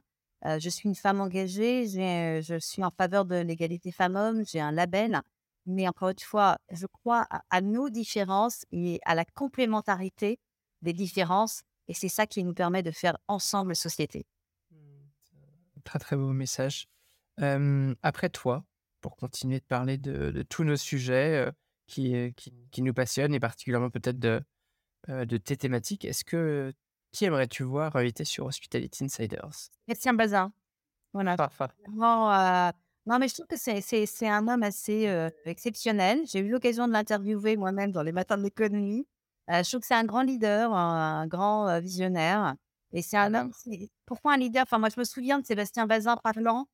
[0.44, 5.22] Je suis une femme engagée, je suis en faveur de l'égalité femmes-hommes, j'ai un label.
[5.66, 10.40] Mais encore une fois, je crois à nos différences et à la complémentarité
[10.82, 11.62] des différences.
[11.88, 14.26] Et c'est ça qui nous permet de faire ensemble société.
[14.72, 14.76] Mmh,
[15.86, 16.88] très très beau message.
[17.38, 18.66] après toi,
[19.00, 21.50] pour continuer de parler de, tous nos sujets
[21.88, 24.42] qui, qui, nous passionnent et particulièrement peut-être de,
[25.08, 26.74] de tes thématiques, est-ce que
[27.14, 29.70] qui aimerais-tu voir invité sur Hospitality Insiders?
[29.88, 30.52] Christian Bazin.
[31.14, 31.38] Voilà.
[33.06, 35.06] non, mais je trouve que c'est un homme assez
[35.46, 36.22] exceptionnel.
[36.26, 39.08] J'ai eu l'occasion de l'interviewer moi-même dans les matins de l'économie.
[39.52, 42.56] Euh, je trouve que c'est un grand leader, un, grand visionnaire.
[42.94, 43.52] Et c'est un homme.
[44.06, 44.64] Pourquoi un leader?
[44.64, 46.68] Enfin, moi, je me souviens de Sébastien Bazin parlant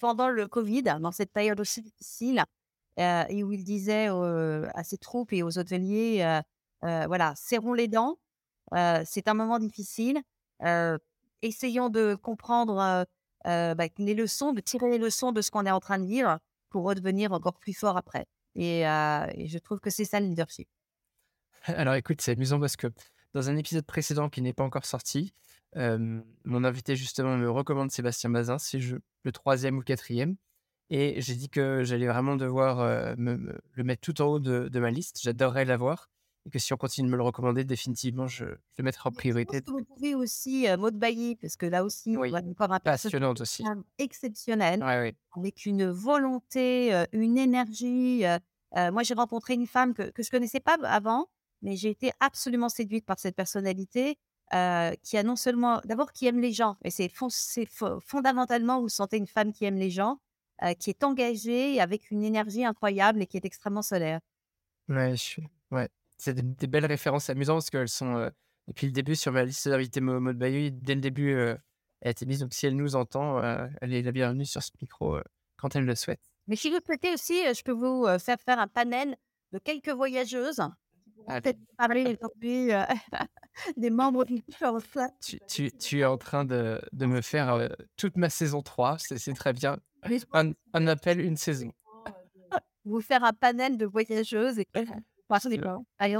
[0.00, 2.42] pendant le Covid, dans cette période aussi difficile,
[2.96, 6.40] et où il disait à ses troupes et aux hôteliers
[6.82, 8.18] voilà, serrons les dents.
[9.04, 10.20] C'est un moment difficile.
[11.42, 13.06] essayons de comprendre
[13.44, 16.38] bah, les leçons, de tirer les leçons de ce qu'on est en train de vivre
[16.70, 18.26] pour redevenir encore plus fort après.
[18.54, 20.68] et je trouve que c'est ça le leadership.
[21.64, 22.88] Alors écoute, c'est amusant parce que
[23.34, 25.32] dans un épisode précédent qui n'est pas encore sorti,
[25.74, 30.36] mon invité justement me recommande Sébastien Bazin, c'est le troisième ou quatrième.
[30.90, 35.20] Et j'ai dit que j'allais vraiment devoir le mettre tout en haut de, ma liste.
[35.22, 36.10] J'adorerais l'avoir.
[36.46, 39.60] Et que si on continue de me le recommander, définitivement, je, le mettrai en priorité.
[39.66, 42.32] vous pouvez aussi euh, Maud Bailly, parce que là aussi, oui.
[42.34, 43.64] encore un passionnante aussi.
[43.98, 44.82] Exceptionnel,
[45.36, 48.24] avec une volonté, une énergie.
[48.74, 51.28] moi, j'ai rencontré une femme que, que je connaissais pas avant,
[51.62, 54.18] mais j'ai été absolument séduite par cette personnalité
[54.50, 57.10] qui a non seulement, d'abord, qui aime les gens, et c'est
[58.06, 60.18] fondamentalement, vous sentez une femme qui aime les gens,
[60.78, 64.20] qui est engagée avec une énergie incroyable et qui est extrêmement solaire.
[64.88, 65.14] Ouais,
[65.70, 65.88] ouais.
[66.18, 68.30] C'est des, belles références amusantes parce qu'elles sont,
[68.66, 71.58] depuis le début, sur ma liste d'invités mode Bayou, dès le début, elle
[72.04, 73.40] a été mise, donc si elle nous entend,
[73.80, 75.18] elle est la bienvenue sur ce micro
[75.56, 76.20] quand elle le souhaite.
[76.46, 79.16] Mais si vous souhaitez aussi, je peux vous faire faire un panel
[79.52, 80.60] de quelques voyageuses
[81.28, 82.70] peut-être parler aujourd'hui
[83.76, 84.42] des membres du
[85.20, 89.32] tu, tu, tu, es en train de, de me faire toute ma saison 3, c'est
[89.34, 89.78] très bien.
[90.32, 91.72] On, on, appelle une saison.
[92.84, 94.66] Vous faire un panel de voyageuses et
[95.28, 95.60] passer des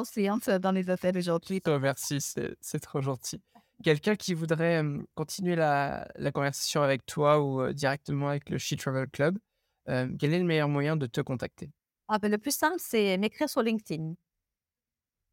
[0.05, 1.61] séances dans les hôtels aujourd'hui.
[1.67, 3.43] Oh, merci, c'est trop gentil.
[3.83, 4.83] Quelqu'un qui voudrait
[5.15, 9.39] continuer la, la, conversation avec toi ou directement avec le She Travel Club,
[9.87, 11.71] quel est le meilleur moyen de te contacter?
[12.09, 14.15] Ah ben, Le plus simple, c'est m'écrire sur LinkedIn.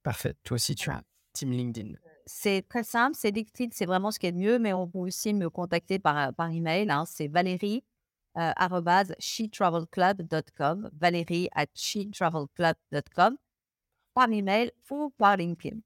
[0.03, 0.35] Parfait.
[0.43, 1.01] Toi aussi, tu as
[1.33, 1.93] Team LinkedIn.
[2.25, 4.99] C'est très simple, c'est LinkedIn, c'est vraiment ce qui est de mieux, mais on peut
[4.99, 6.89] aussi me contacter par, par email.
[6.89, 7.83] Hein, c'est valérie
[8.37, 8.51] euh,
[9.19, 13.37] shetravelclub.com, valérie at shetravelclub.com,
[14.15, 15.77] par email ou par LinkedIn.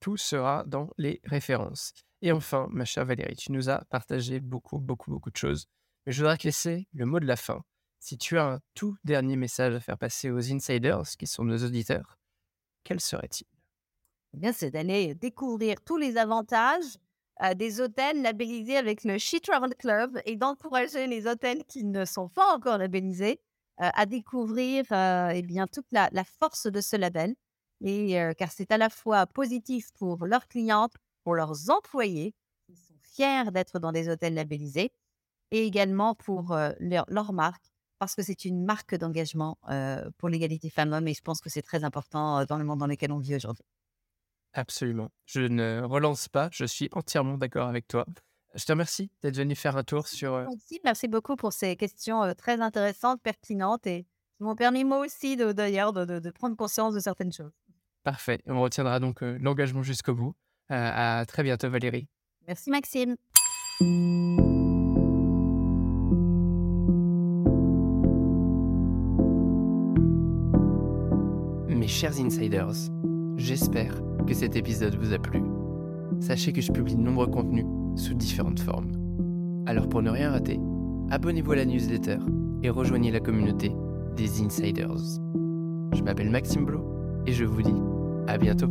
[0.00, 1.92] Tout sera dans les références.
[2.22, 5.66] Et enfin, ma chère Valérie, tu nous as partagé beaucoup, beaucoup, beaucoup de choses.
[6.04, 7.62] Mais je voudrais te laisser le mot de la fin.
[8.00, 11.58] Si tu as un tout dernier message à faire passer aux insiders, qui sont nos
[11.58, 12.18] auditeurs,
[12.82, 13.46] quel serait-il?
[14.42, 16.98] Eh c'est d'aller découvrir tous les avantages
[17.56, 22.28] des hôtels labellisés avec le She Travel Club et d'encourager les hôtels qui ne sont
[22.28, 23.40] pas encore labellisés
[23.76, 27.34] à découvrir eh bien, toute la, force de ce label.
[27.84, 32.34] Et, car c'est à la fois positif pour leurs clientes, pour leurs employés,
[32.66, 34.90] qui sont fiers d'être dans des hôtels labellisés,
[35.50, 39.58] et également pour leur, leur, marque, parce que c'est une marque d'engagement
[40.16, 43.12] pour l'égalité femmes-hommes, et je pense que c'est très important dans le monde dans lequel
[43.12, 43.66] on vit aujourd'hui.
[44.54, 45.10] Absolument.
[45.26, 48.06] Je ne relance pas, je suis entièrement d'accord avec toi.
[48.54, 50.32] Je te remercie d'être venu faire un tour sur.
[50.32, 54.06] Euh merci, merci beaucoup pour ces questions très intéressantes, pertinentes et
[54.36, 57.52] qui m'ont permis moi aussi d'ailleurs de, prendre conscience de certaines choses.
[58.04, 58.40] Parfait.
[58.46, 60.34] On retiendra donc l'engagement jusqu'au bout.
[60.68, 62.06] à très bientôt, Valérie.
[62.46, 63.16] Merci, Maxime.
[71.68, 72.70] Mes chers insiders,
[73.36, 73.94] j'espère
[74.26, 75.42] que cet épisode vous a plu.
[76.20, 78.92] Sachez que je publie de nombreux contenus sous différentes formes.
[79.66, 80.60] Alors pour ne rien rater,
[81.10, 82.18] abonnez-vous à la newsletter
[82.62, 83.72] et rejoignez la communauté
[84.16, 85.18] des Insiders.
[85.92, 86.84] Je m'appelle Maxime Blo
[87.26, 87.74] et je vous dis
[88.26, 88.68] à bientôt.